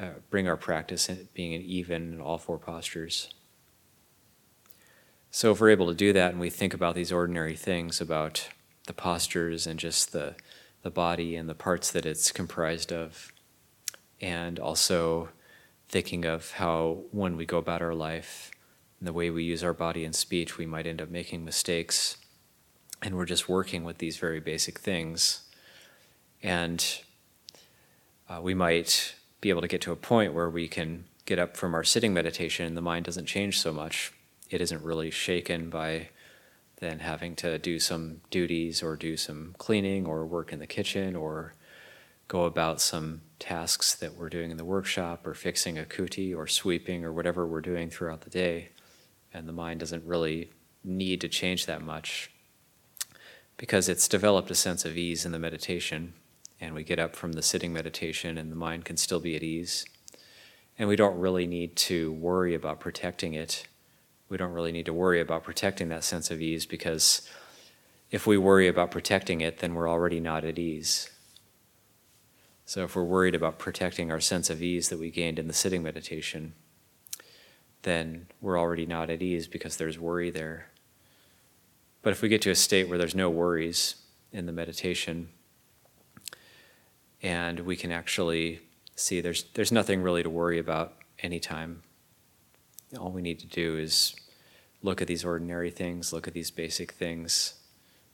uh, 0.00 0.14
bring 0.30 0.48
our 0.48 0.56
practice 0.56 1.08
in 1.08 1.28
being 1.32 1.54
an 1.54 1.62
even 1.62 2.14
in 2.14 2.20
all 2.20 2.38
four 2.38 2.58
postures. 2.58 3.32
So 5.30 5.52
if 5.52 5.60
we're 5.60 5.70
able 5.70 5.86
to 5.86 5.94
do 5.94 6.12
that 6.12 6.32
and 6.32 6.40
we 6.40 6.50
think 6.50 6.74
about 6.74 6.96
these 6.96 7.12
ordinary 7.12 7.54
things 7.54 8.00
about 8.00 8.48
the 8.88 8.94
postures 8.94 9.64
and 9.64 9.78
just 9.78 10.12
the 10.12 10.34
the 10.82 10.90
body 10.90 11.36
and 11.36 11.48
the 11.48 11.54
parts 11.54 11.92
that 11.92 12.04
it's 12.04 12.32
comprised 12.32 12.92
of, 12.92 13.32
and 14.20 14.58
also 14.58 15.28
thinking 15.88 16.24
of 16.24 16.50
how 16.52 17.04
when 17.12 17.36
we 17.36 17.46
go 17.46 17.58
about 17.58 17.80
our 17.80 17.94
life 17.94 18.50
and 18.98 19.06
the 19.06 19.12
way 19.12 19.30
we 19.30 19.44
use 19.44 19.62
our 19.62 19.72
body 19.72 20.04
and 20.04 20.14
speech, 20.14 20.58
we 20.58 20.66
might 20.66 20.86
end 20.86 21.02
up 21.02 21.10
making 21.10 21.44
mistakes. 21.44 22.16
And 23.02 23.14
we're 23.14 23.26
just 23.26 23.48
working 23.48 23.84
with 23.84 23.98
these 23.98 24.16
very 24.16 24.40
basic 24.40 24.78
things. 24.78 25.42
And 26.42 26.84
uh, 28.28 28.40
we 28.42 28.54
might 28.54 29.14
be 29.40 29.50
able 29.50 29.60
to 29.60 29.68
get 29.68 29.82
to 29.82 29.92
a 29.92 29.96
point 29.96 30.32
where 30.32 30.48
we 30.48 30.66
can 30.66 31.04
get 31.26 31.38
up 31.38 31.56
from 31.56 31.74
our 31.74 31.84
sitting 31.84 32.14
meditation 32.14 32.66
and 32.66 32.76
the 32.76 32.80
mind 32.80 33.04
doesn't 33.04 33.26
change 33.26 33.60
so 33.60 33.72
much. 33.72 34.12
It 34.48 34.60
isn't 34.60 34.82
really 34.82 35.10
shaken 35.10 35.70
by 35.70 36.08
then 36.76 37.00
having 37.00 37.34
to 37.36 37.58
do 37.58 37.78
some 37.78 38.20
duties 38.30 38.82
or 38.82 38.96
do 38.96 39.16
some 39.16 39.54
cleaning 39.58 40.06
or 40.06 40.24
work 40.26 40.52
in 40.52 40.58
the 40.58 40.66
kitchen 40.66 41.16
or 41.16 41.54
go 42.28 42.44
about 42.44 42.80
some 42.80 43.22
tasks 43.38 43.94
that 43.94 44.16
we're 44.16 44.28
doing 44.28 44.50
in 44.50 44.56
the 44.56 44.64
workshop 44.64 45.26
or 45.26 45.34
fixing 45.34 45.78
a 45.78 45.84
kuti 45.84 46.36
or 46.36 46.46
sweeping 46.46 47.04
or 47.04 47.12
whatever 47.12 47.46
we're 47.46 47.60
doing 47.60 47.90
throughout 47.90 48.22
the 48.22 48.30
day. 48.30 48.70
And 49.36 49.46
the 49.46 49.52
mind 49.52 49.80
doesn't 49.80 50.02
really 50.06 50.50
need 50.82 51.20
to 51.20 51.28
change 51.28 51.66
that 51.66 51.82
much 51.82 52.30
because 53.58 53.86
it's 53.86 54.08
developed 54.08 54.50
a 54.50 54.54
sense 54.54 54.86
of 54.86 54.96
ease 54.96 55.26
in 55.26 55.32
the 55.32 55.38
meditation 55.38 56.14
and 56.58 56.74
we 56.74 56.82
get 56.82 56.98
up 56.98 57.14
from 57.14 57.32
the 57.32 57.42
sitting 57.42 57.70
meditation 57.70 58.38
and 58.38 58.50
the 58.50 58.56
mind 58.56 58.86
can 58.86 58.96
still 58.96 59.20
be 59.20 59.36
at 59.36 59.42
ease. 59.42 59.84
And 60.78 60.88
we 60.88 60.96
don't 60.96 61.18
really 61.18 61.46
need 61.46 61.76
to 61.76 62.12
worry 62.12 62.54
about 62.54 62.80
protecting 62.80 63.34
it. 63.34 63.68
We 64.30 64.38
don't 64.38 64.52
really 64.52 64.72
need 64.72 64.86
to 64.86 64.94
worry 64.94 65.20
about 65.20 65.44
protecting 65.44 65.90
that 65.90 66.02
sense 66.02 66.30
of 66.30 66.40
ease 66.40 66.64
because 66.64 67.28
if 68.10 68.26
we 68.26 68.38
worry 68.38 68.68
about 68.68 68.90
protecting 68.90 69.42
it, 69.42 69.58
then 69.58 69.74
we're 69.74 69.90
already 69.90 70.18
not 70.18 70.44
at 70.44 70.58
ease. 70.58 71.10
So 72.64 72.84
if 72.84 72.96
we're 72.96 73.04
worried 73.04 73.34
about 73.34 73.58
protecting 73.58 74.10
our 74.10 74.20
sense 74.20 74.48
of 74.48 74.62
ease 74.62 74.88
that 74.88 74.98
we 74.98 75.10
gained 75.10 75.38
in 75.38 75.46
the 75.46 75.52
sitting 75.52 75.82
meditation, 75.82 76.54
then 77.86 78.26
we're 78.40 78.58
already 78.58 78.84
not 78.84 79.10
at 79.10 79.22
ease 79.22 79.46
because 79.46 79.76
there's 79.76 79.96
worry 79.96 80.28
there. 80.28 80.66
But 82.02 82.10
if 82.10 82.20
we 82.20 82.28
get 82.28 82.42
to 82.42 82.50
a 82.50 82.54
state 82.56 82.88
where 82.88 82.98
there's 82.98 83.14
no 83.14 83.30
worries 83.30 83.94
in 84.32 84.46
the 84.46 84.52
meditation, 84.52 85.28
and 87.22 87.60
we 87.60 87.76
can 87.76 87.92
actually 87.92 88.58
see 88.96 89.20
there's 89.20 89.44
there's 89.54 89.70
nothing 89.70 90.02
really 90.02 90.24
to 90.24 90.28
worry 90.28 90.58
about 90.58 90.94
anytime. 91.20 91.84
All 92.98 93.12
we 93.12 93.22
need 93.22 93.38
to 93.38 93.46
do 93.46 93.78
is 93.78 94.16
look 94.82 95.00
at 95.00 95.06
these 95.06 95.24
ordinary 95.24 95.70
things, 95.70 96.12
look 96.12 96.26
at 96.26 96.34
these 96.34 96.50
basic 96.50 96.90
things. 96.90 97.54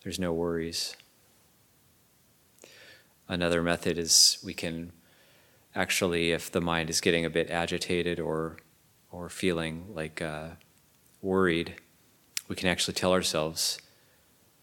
There's 0.03 0.19
no 0.19 0.35
worries. 0.35 0.97
Another 3.27 3.63
method 3.63 3.97
is 3.97 4.37
we 4.45 4.53
can 4.53 4.93
actually, 5.75 6.33
if 6.33 6.53
the 6.53 6.61
mind 6.61 6.91
is 6.91 7.01
getting 7.01 7.25
a 7.25 7.31
bit 7.31 7.51
agitated 7.51 8.21
or 8.21 8.59
or 9.12 9.29
feeling 9.29 9.85
like 9.94 10.20
uh, 10.20 10.48
worried, 11.20 11.77
we 12.48 12.57
can 12.57 12.68
actually 12.68 12.94
tell 12.94 13.12
ourselves, 13.12 13.79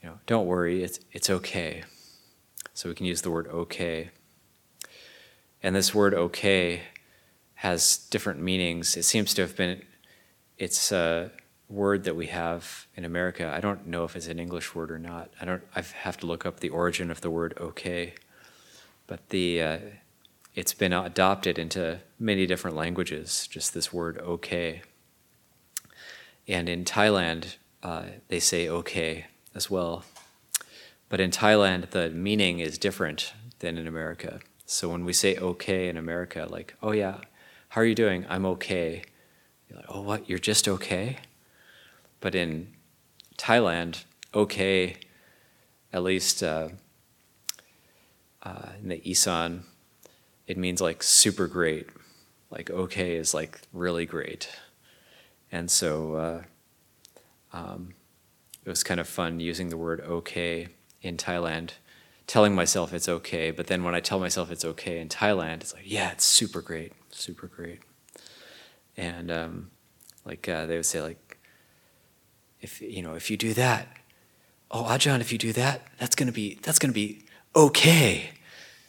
you 0.03 0.09
know, 0.09 0.19
don't 0.25 0.47
worry, 0.47 0.83
it's 0.83 0.99
it's 1.13 1.29
okay. 1.29 1.83
So 2.73 2.89
we 2.89 2.95
can 2.95 3.05
use 3.05 3.21
the 3.21 3.31
word 3.31 3.47
okay. 3.47 4.09
And 5.61 5.75
this 5.75 5.93
word 5.93 6.13
okay 6.13 6.81
has 7.55 7.97
different 8.09 8.39
meanings. 8.39 8.95
It 8.95 9.03
seems 9.03 9.33
to 9.33 9.41
have 9.41 9.57
been, 9.57 9.81
it's 10.57 10.93
a 10.93 11.31
word 11.67 12.05
that 12.05 12.15
we 12.15 12.27
have 12.27 12.87
in 12.95 13.03
America. 13.03 13.51
I 13.53 13.59
don't 13.59 13.85
know 13.85 14.05
if 14.05 14.15
it's 14.15 14.27
an 14.27 14.39
English 14.39 14.73
word 14.73 14.91
or 14.91 14.97
not. 14.97 15.29
I 15.41 15.45
don't, 15.45 15.61
I 15.75 15.81
have 15.81 16.15
to 16.19 16.25
look 16.25 16.45
up 16.45 16.61
the 16.61 16.69
origin 16.69 17.11
of 17.11 17.19
the 17.19 17.29
word 17.29 17.53
okay. 17.59 18.13
But 19.07 19.27
the, 19.27 19.61
uh, 19.61 19.79
it's 20.59 20.73
been 20.73 20.91
adopted 20.91 21.57
into 21.57 22.01
many 22.19 22.45
different 22.45 22.75
languages, 22.75 23.47
just 23.47 23.73
this 23.73 23.93
word 23.93 24.17
okay. 24.17 24.81
And 26.49 26.67
in 26.67 26.83
Thailand, 26.83 27.55
uh, 27.81 28.03
they 28.27 28.41
say 28.41 28.67
okay 28.67 29.27
as 29.55 29.71
well. 29.71 30.03
But 31.07 31.21
in 31.21 31.31
Thailand, 31.31 31.91
the 31.91 32.09
meaning 32.09 32.59
is 32.59 32.77
different 32.77 33.31
than 33.59 33.77
in 33.77 33.87
America. 33.87 34.41
So 34.65 34.89
when 34.89 35.05
we 35.05 35.13
say 35.13 35.37
okay 35.37 35.87
in 35.87 35.95
America, 35.95 36.45
like, 36.49 36.75
oh 36.83 36.91
yeah, 36.91 37.19
how 37.69 37.79
are 37.79 37.85
you 37.85 37.95
doing? 37.95 38.25
I'm 38.27 38.45
okay. 38.45 39.03
You're 39.69 39.77
like, 39.77 39.87
oh, 39.87 40.01
what? 40.01 40.29
You're 40.29 40.39
just 40.39 40.67
okay? 40.67 41.19
But 42.19 42.35
in 42.35 42.73
Thailand, 43.37 44.03
okay, 44.35 44.97
at 45.93 46.03
least 46.03 46.43
uh, 46.43 46.67
uh, 48.43 48.69
in 48.81 48.89
the 48.89 49.09
Isan, 49.09 49.63
it 50.49 50.57
means 50.57 50.81
like 50.81 51.03
super 51.03 51.47
great. 51.47 51.87
Like 52.49 52.71
okay 52.71 53.15
is 53.15 53.33
like 53.33 53.61
really 53.71 54.05
great. 54.07 54.49
And 55.51 55.69
so 55.69 56.15
uh, 56.15 56.43
um, 57.53 57.93
it 58.65 58.69
was 58.69 58.83
kind 58.83 58.99
of 58.99 59.07
fun 59.07 59.39
using 59.39 59.69
the 59.69 59.77
word 59.77 60.01
okay 60.01 60.67
in 61.01 61.17
Thailand 61.17 61.73
telling 62.25 62.53
myself 62.53 62.93
it's 62.93 63.09
okay, 63.09 63.49
but 63.49 63.67
then 63.67 63.83
when 63.83 63.95
I 63.95 63.99
tell 63.99 64.19
myself 64.19 64.51
it's 64.51 64.63
okay 64.63 64.99
in 64.99 65.09
Thailand, 65.09 65.61
it's 65.61 65.73
like, 65.73 65.83
yeah, 65.85 66.11
it's 66.11 66.25
super 66.25 66.61
great, 66.61 66.93
super 67.09 67.47
great. 67.47 67.79
And 68.95 69.31
um, 69.31 69.71
like 70.25 70.47
uh, 70.47 70.67
they 70.67 70.75
would 70.75 70.85
say, 70.85 71.01
like, 71.01 71.39
if 72.61 72.81
you 72.81 73.01
know, 73.01 73.15
if 73.15 73.31
you 73.31 73.37
do 73.37 73.53
that, 73.53 73.87
oh 74.69 74.83
Ajahn, 74.83 75.21
if 75.21 75.31
you 75.31 75.39
do 75.39 75.53
that, 75.53 75.87
that's 75.97 76.15
gonna 76.15 76.31
be 76.31 76.59
that's 76.61 76.77
gonna 76.77 76.93
be 76.93 77.23
okay. 77.55 78.29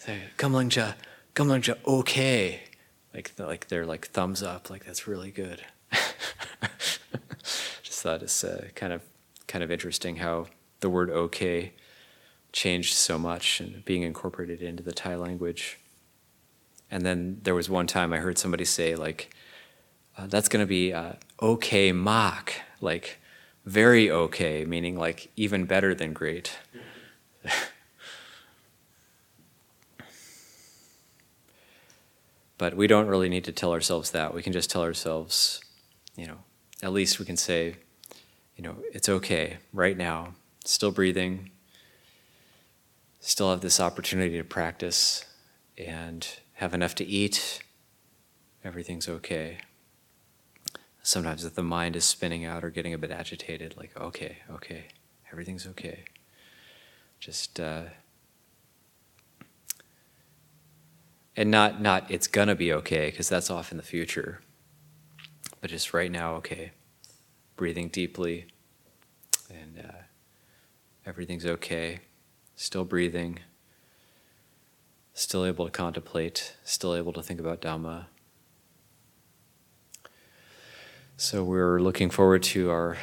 So 0.01 0.15
Gamlangja, 0.37 0.95
Gamlangja, 1.35 1.77
okay. 1.87 2.63
Like 3.15 3.33
like 3.39 3.69
they're 3.69 3.87
like 3.87 4.09
thumbs 4.09 4.43
up, 4.43 4.71
like 4.71 4.85
that's 4.85 5.07
really 5.09 5.31
good. 5.31 5.63
Just 7.83 8.03
thought 8.03 8.23
it's 8.23 8.45
uh, 8.45 8.69
kind 8.75 8.93
of 8.93 9.03
kind 9.47 9.65
of 9.65 9.71
interesting 9.71 10.17
how 10.17 10.47
the 10.81 10.89
word 10.89 11.11
okay 11.11 11.73
changed 12.53 12.95
so 12.95 13.19
much 13.19 13.61
and 13.61 13.85
being 13.85 14.03
incorporated 14.03 14.63
into 14.63 14.83
the 14.83 14.93
Thai 14.93 15.17
language. 15.17 15.79
And 16.91 17.05
then 17.05 17.41
there 17.43 17.55
was 17.55 17.71
one 17.71 17.87
time 17.87 18.13
I 18.13 18.19
heard 18.19 18.39
somebody 18.39 18.65
say, 18.65 18.97
like, 18.97 19.35
uh, 20.19 20.27
that's 20.27 20.49
going 20.49 20.63
to 20.63 20.69
be 20.69 20.93
uh, 20.93 21.13
okay 21.41 21.93
mock, 21.93 22.53
like 22.81 23.19
very 23.65 24.11
okay, 24.11 24.65
meaning 24.65 24.99
like 24.99 25.31
even 25.37 25.65
better 25.65 25.95
than 25.95 26.13
great. 26.13 26.59
but 32.61 32.77
we 32.77 32.87
don't 32.87 33.07
really 33.07 33.31
need 33.31 33.45
to 33.45 33.53
tell 33.53 33.73
ourselves 33.73 34.11
that. 34.11 34.35
We 34.35 34.43
can 34.43 34.53
just 34.53 34.71
tell 34.71 34.83
ourselves, 34.83 35.63
you 36.15 36.27
know, 36.27 36.41
at 36.83 36.93
least 36.93 37.19
we 37.19 37.25
can 37.25 37.39
say, 37.39 37.77
you 38.55 38.63
know, 38.63 38.77
it's 38.93 39.09
okay 39.09 39.57
right 39.73 39.97
now, 39.97 40.35
still 40.67 40.91
breathing, 40.91 41.53
still 43.19 43.49
have 43.49 43.63
this 43.63 43.81
opportunity 43.81 44.37
to 44.37 44.45
practice 44.45 45.25
and 45.79 46.29
have 46.53 46.75
enough 46.75 46.95
to 46.97 47.05
eat, 47.07 47.63
everything's 48.63 49.09
okay. 49.09 49.57
Sometimes 51.03 51.47
if 51.47 51.55
the 51.55 51.63
mind 51.63 51.97
is 51.97 52.05
spinning 52.05 52.45
out 52.45 52.63
or 52.63 52.69
getting 52.69 52.93
a 52.93 52.99
bit 52.99 53.11
agitated, 53.11 53.75
like, 53.79 53.99
okay, 53.99 54.37
okay, 54.51 54.89
everything's 55.33 55.67
okay. 55.67 56.05
Just, 57.21 57.59
uh, 57.59 57.85
and 61.37 61.51
not, 61.51 61.81
not 61.81 62.11
it's 62.11 62.27
gonna 62.27 62.55
be 62.55 62.73
okay, 62.73 63.11
because 63.11 63.29
that's 63.29 63.51
off 63.51 63.71
in 63.71 63.77
the 63.77 63.83
future, 63.83 64.41
but 65.61 65.71
just 65.71 65.95
right 65.95 66.11
now, 66.11 66.35
okay. 66.35 66.73
Breathing 67.57 67.89
deeply, 67.89 68.47
and 69.51 69.85
uh, 69.87 69.99
everything's 71.05 71.45
okay. 71.45 72.01
Still 72.57 72.85
breathing 72.85 73.41
still 75.21 75.45
able 75.45 75.67
to 75.67 75.71
contemplate, 75.71 76.57
still 76.65 76.95
able 76.95 77.13
to 77.13 77.23
think 77.23 77.39
about 77.39 77.61
Dhamma. 77.61 78.07
So 81.17 81.45
we're 81.45 81.81
looking 81.81 82.09
forward 82.09 82.43
to 82.45 82.71
our 82.71 82.97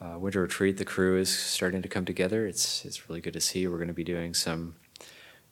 uh, 0.00 0.16
winter 0.18 0.42
retreat. 0.42 0.76
The 0.76 0.84
crew 0.84 1.18
is 1.18 1.36
starting 1.36 1.82
to 1.82 1.88
come 1.88 2.04
together. 2.04 2.46
It's 2.46 2.84
it's 2.84 3.08
really 3.08 3.20
good 3.20 3.32
to 3.32 3.40
see. 3.40 3.66
We're 3.66 3.78
going 3.78 3.88
to 3.88 3.94
be 3.94 4.04
doing 4.04 4.34
some 4.34 4.76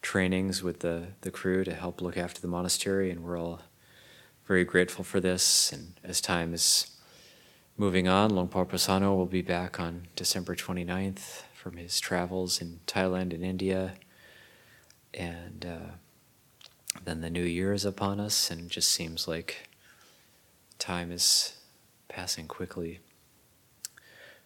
trainings 0.06 0.62
with 0.62 0.80
the 0.80 1.08
the 1.22 1.30
crew 1.30 1.64
to 1.64 1.74
help 1.74 2.00
look 2.00 2.16
after 2.16 2.40
the 2.40 2.48
monastery, 2.48 3.10
and 3.10 3.24
we're 3.24 3.38
all 3.38 3.60
very 4.46 4.64
grateful 4.64 5.04
for 5.04 5.20
this. 5.20 5.72
And 5.72 5.94
as 6.04 6.20
time 6.20 6.54
is 6.54 6.96
moving 7.76 8.06
on, 8.06 8.30
Luang 8.30 8.48
Por 8.48 8.64
Pasanno 8.64 9.16
will 9.16 9.26
be 9.26 9.42
back 9.42 9.80
on 9.80 10.06
December 10.14 10.54
29th 10.54 11.42
from 11.54 11.76
his 11.76 11.98
travels 11.98 12.60
in 12.60 12.80
Thailand 12.86 13.34
and 13.34 13.44
India 13.44 13.94
and 15.16 15.64
uh, 15.64 15.92
then 17.04 17.20
the 17.20 17.30
new 17.30 17.42
year 17.42 17.72
is 17.72 17.84
upon 17.84 18.20
us, 18.20 18.50
and 18.50 18.70
just 18.70 18.90
seems 18.90 19.26
like 19.26 19.68
time 20.78 21.10
is 21.10 21.56
passing 22.08 22.46
quickly. 22.46 23.00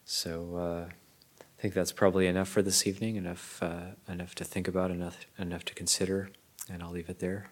So 0.05 0.57
uh, 0.57 0.93
I 1.61 1.63
think 1.63 1.75
that's 1.75 1.93
probably 1.93 2.27
enough 2.27 2.49
for 2.49 2.63
this 2.63 2.87
evening. 2.87 3.17
Enough, 3.17 3.63
uh, 3.63 3.91
enough 4.09 4.35
to 4.37 4.45
think 4.45 4.67
about. 4.67 4.91
Enough, 4.91 5.19
enough 5.39 5.63
to 5.67 5.75
consider. 5.75 6.31
And 6.73 6.83
I'll 6.83 6.91
leave 6.91 7.11
it 7.11 7.19
there. 7.19 7.51